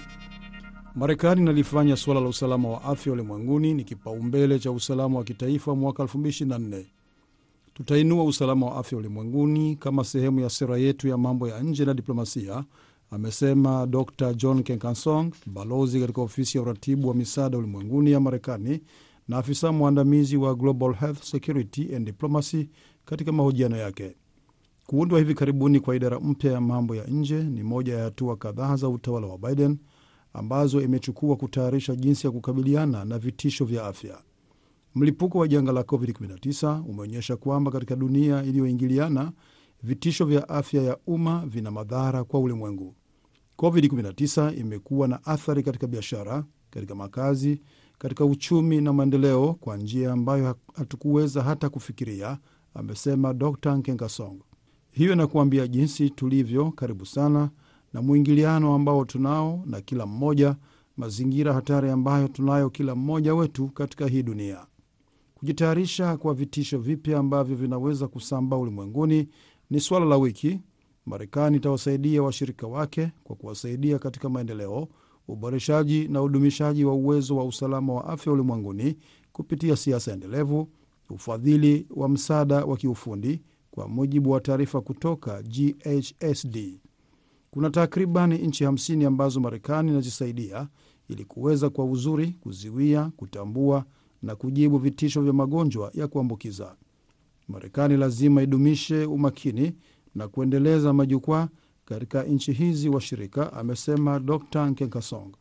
Marekani 0.95 1.41
inalifanya 1.41 1.95
suala 1.97 2.19
la 2.19 2.27
usalama 2.27 2.69
wa 2.69 2.83
afya 2.83 3.13
ulimwenguni 3.13 3.73
ni 3.73 3.83
kipaumbele 3.83 4.59
cha 4.59 4.71
usalama 4.71 5.17
wa 5.17 5.23
kitaifa 5.23 5.75
mwaka 5.75 6.03
2024. 6.03 6.85
Tutainua 7.73 8.23
usalama 8.23 8.65
wa 8.65 8.75
afya 8.77 8.97
ulimwenguni 8.97 9.75
kama 9.75 10.03
sehemu 10.03 10.39
ya 10.39 10.49
sera 10.49 10.77
yetu 10.77 11.07
ya 11.07 11.17
mambo 11.17 11.47
ya 11.47 11.59
nje 11.59 11.85
na 11.85 11.93
diplomasia, 11.93 12.63
amesema 13.11 13.87
Dr 13.87 14.33
John 14.33 14.63
Kenkansong, 14.63 15.31
balozi 15.45 15.99
katika 15.99 16.21
ofisi 16.21 16.57
ya 16.57 16.61
uratibu 16.61 17.07
wa 17.07 17.15
misaada 17.15 17.57
ulimwenguni 17.57 18.11
ya 18.11 18.19
Marekani 18.19 18.81
na 19.27 19.37
afisa 19.37 19.71
mwandamizi 19.71 20.37
wa 20.37 20.55
Global 20.55 20.93
Health 20.93 21.23
Security 21.23 21.95
and 21.95 22.05
Diplomacy 22.05 22.69
katika 23.05 23.31
mahojiano 23.31 23.77
yake. 23.77 24.15
Kuundwa 24.87 25.19
hivi 25.19 25.33
karibuni 25.33 25.79
kwa 25.79 25.95
idara 25.95 26.19
mpya 26.19 26.51
ya 26.51 26.61
mambo 26.61 26.95
ya 26.95 27.03
nje 27.05 27.43
ni 27.43 27.63
moja 27.63 27.95
ya 27.97 28.03
hatua 28.03 28.35
kadhaa 28.37 28.75
za 28.75 28.89
utawala 28.89 29.27
wa 29.27 29.37
Biden 29.37 29.77
ambazo 30.33 30.81
imechukua 30.81 31.35
kutayarisha 31.35 31.95
jinsi 31.95 32.27
ya 32.27 32.31
kukabiliana 32.31 33.05
na 33.05 33.19
vitisho 33.19 33.65
vya 33.65 33.85
afya. 33.85 34.17
Mlipuko 34.95 35.39
wa 35.39 35.47
janga 35.47 35.71
la 35.71 35.81
COVID-19 35.81 36.83
umeonyesha 36.89 37.35
kwamba 37.37 37.71
katika 37.71 37.95
dunia 37.95 38.43
iliyoingiliana, 38.43 39.31
vitisho 39.83 40.25
vya 40.25 40.49
afya 40.49 40.81
ya 40.83 40.97
umma 41.07 41.43
vina 41.45 41.71
madhara 41.71 42.23
kwa 42.23 42.39
ulimwengu. 42.39 42.95
COVID-19 43.57 44.59
imekuwa 44.59 45.07
na 45.07 45.25
athari 45.25 45.63
katika 45.63 45.87
biashara, 45.87 46.43
katika 46.69 46.95
makazi, 46.95 47.61
katika 47.97 48.25
uchumi 48.25 48.81
na 48.81 48.93
maendeleo 48.93 49.53
kwa 49.53 49.77
njia 49.77 50.11
ambayo 50.11 50.55
hatukuweza 50.73 51.43
hata 51.43 51.69
kufikiria, 51.69 52.37
amesema 52.73 53.33
Dr 53.33 53.75
Nkengasong. 53.77 54.39
Hiyo 54.95 55.13
inakuambia 55.13 55.67
jinsi 55.67 56.09
tulivyo 56.09 56.71
karibu 56.71 57.05
sana 57.05 57.49
na 57.93 58.01
mwingiliano 58.01 58.73
ambao 58.75 59.05
tunao 59.05 59.63
na 59.65 59.81
kila 59.81 60.05
mmoja, 60.05 60.55
mazingira 60.97 61.53
hatari 61.53 61.89
ambayo 61.89 62.27
tunayo 62.27 62.69
kila 62.69 62.95
mmoja 62.95 63.35
wetu 63.35 63.67
katika 63.67 64.07
hii 64.07 64.23
dunia. 64.23 64.65
Kujitayarisha 65.35 66.17
kwa 66.17 66.33
vitisho 66.33 66.77
vipya 66.79 67.19
ambavyo 67.19 67.55
vinaweza 67.55 68.07
kusambaa 68.07 68.57
ulimwenguni 68.57 69.27
ni 69.69 69.79
swala 69.79 70.05
la 70.05 70.17
wiki. 70.17 70.59
Marekani 71.05 71.57
itawasaidia 71.57 72.23
washirika 72.23 72.67
wake 72.67 73.11
kwa 73.23 73.35
kuwasaidia 73.35 73.99
katika 73.99 74.29
maendeleo, 74.29 74.87
uboreshaji 75.27 76.07
na 76.07 76.21
udumishaji 76.21 76.85
wa 76.85 76.93
uwezo 76.93 77.37
wa 77.37 77.45
usalama 77.45 77.93
wa 77.93 78.07
afya 78.07 78.33
ulimwenguni 78.33 78.97
kupitia 79.31 79.75
siasa 79.75 80.13
endelevu, 80.13 80.67
ufadhili 81.09 81.87
wa 81.95 82.09
msaada 82.09 82.65
wa 82.65 82.77
kiufundi 82.77 83.41
kwa 83.75 83.87
mujibu 83.87 84.31
wa 84.31 84.39
taarifa 84.41 84.81
kutoka 84.81 85.43
GHSD. 85.43 86.57
Kuna 87.51 87.69
takriban 87.69 88.33
nchi 88.33 88.65
50 88.65 89.05
ambazo 89.07 89.39
Marekani 89.39 89.91
inazisaidia 89.91 90.67
ili 91.09 91.25
kuweza 91.25 91.69
kwa 91.69 91.85
uzuri 91.85 92.27
kuziwia, 92.27 93.11
kutambua 93.17 93.85
na 94.21 94.35
kujibu 94.35 94.77
vitisho 94.77 95.21
vya 95.21 95.33
magonjwa 95.33 95.91
ya 95.93 96.07
kuambukiza. 96.07 96.75
Marekani 97.47 97.97
lazima 97.97 98.41
idumishe 98.43 99.05
umakini 99.05 99.73
na 100.15 100.27
kuendeleza 100.27 100.93
majukwaa 100.93 101.47
katika 101.85 102.23
nchi 102.23 102.53
hizi 102.53 102.89
washirika, 102.89 103.53
amesema 103.53 104.19
Dr 104.19 104.65
Nkenkasong. 104.69 105.31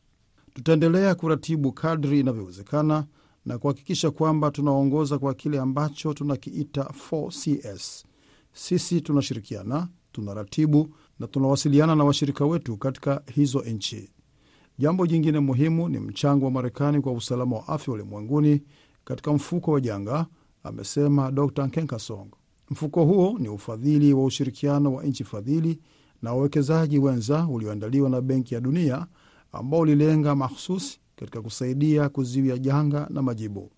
Tutaendelea 0.55 1.14
kuratibu 1.14 1.73
kadri 1.73 2.20
inavyowezekana 2.20 3.07
na 3.47 3.59
kuhakikisha 3.59 4.11
kwamba 4.11 4.51
tunaongoza 4.51 5.18
kwa 5.18 5.35
kile 5.35 5.59
ambacho 5.61 6.14
tunakiita 6.14 6.83
4CS. 7.11 8.05
Sisi 8.55 9.01
tunashirikiana, 9.01 9.88
tunaratibu 10.12 10.88
na 11.19 11.27
tunawasiliana 11.27 11.95
na 11.95 12.05
washirika 12.05 12.47
wetu 12.47 12.77
katika 12.77 13.23
hizo 13.35 13.61
nchi. 13.61 14.11
Jambo 14.79 15.07
jingine 15.07 15.38
muhimu 15.38 15.88
ni 15.88 15.99
mchango 15.99 16.45
wa 16.45 16.51
Marekani 16.51 17.01
kwa 17.01 17.12
usalama 17.12 17.57
wa 17.57 17.69
afya 17.69 17.95
ulimwenguni 17.95 18.62
katika 19.05 19.33
mfuko 19.33 19.71
wa 19.73 19.81
janga, 19.81 20.27
amesema 20.62 21.33
Dr 21.33 21.69
kenkasong 21.69 22.29
Mfuko 22.71 23.05
huo 23.05 23.37
ni 23.38 23.49
ufadhili 23.49 24.12
wa 24.14 24.25
ushirikiano 24.25 24.95
wa 24.95 25.05
nchi 25.05 25.25
fadhili 25.25 25.81
na 26.23 26.33
wawekezaji 26.35 26.99
wenza 26.99 27.47
ulioandaliwa 27.47 28.11
na 28.11 28.21
Benki 28.21 28.55
ya 28.55 28.61
Dunia 28.61 29.07
ambao 29.53 29.81
ulilenga 29.81 30.35
mahsusi 30.35 31.01
katika 31.17 31.43
kusaidia 31.43 32.09
kuzuia 32.09 32.59
janga 32.59 33.07
na 33.11 33.23
majibu. 33.23 33.71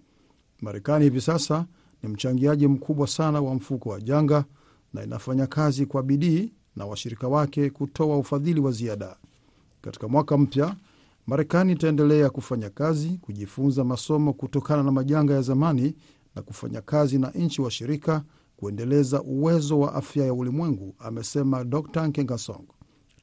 Marekani 0.61 1.05
hivi 1.05 1.21
sasa 1.21 1.67
ni 2.03 2.09
mchangiaji 2.09 2.67
mkubwa 2.69 3.07
sana 3.07 3.41
wa 3.41 3.55
mfuko 3.55 3.89
wa 3.89 4.01
janga 4.01 4.45
na 4.93 5.05
inafanya 5.05 5.47
kazi 5.47 5.87
kwa 5.87 6.03
bidii 6.03 6.53
na 6.77 6.87
washirika 6.87 7.29
wake 7.29 7.71
kutoa 7.71 8.19
ufadhili 8.19 8.61
wa 8.61 8.73
ziada. 8.73 9.17
Katika 9.81 10.09
mwaka 10.09 10.39
mpya, 10.39 10.77
Marekani 11.27 11.73
itaendelea 11.73 12.31
kufanya 12.31 12.71
kazi, 12.71 13.19
kujifunza 13.23 13.85
masomo 13.85 14.33
kutokana 14.33 14.83
na 14.83 14.93
majanga 14.93 15.35
ya 15.35 15.43
zamani 15.43 15.95
na 16.35 16.43
kufanya 16.43 16.81
kazi 16.81 17.19
na 17.19 17.31
nchi 17.31 17.63
washirika 17.63 18.25
kuendeleza 18.57 19.23
uwezo 19.23 19.81
wa 19.81 19.95
afya 19.95 20.25
ya 20.27 20.35
ulimwengu, 20.35 20.95
amesema 20.99 21.65
Dr 21.65 22.07
Nkengasong. 22.07 22.65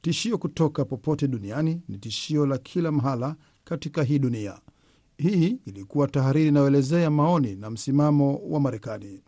Tishio 0.02 0.38
kutoka 0.38 0.86
popote 0.86 1.28
duniani 1.28 1.82
ni 1.89 1.97
tishio 1.97 2.45
la 2.45 2.58
kila 2.58 2.91
mahala 2.91 3.36
katika 3.63 4.04
hii 4.04 4.19
dunia. 4.19 4.60
Hii 5.17 5.60
ilikuwa 5.65 6.08
tahariri 6.08 6.47
inayoelezea 6.47 7.10
maoni 7.10 7.56
na 7.56 7.69
msimamo 7.69 8.36
wa 8.49 8.60
Marekani. 8.60 9.21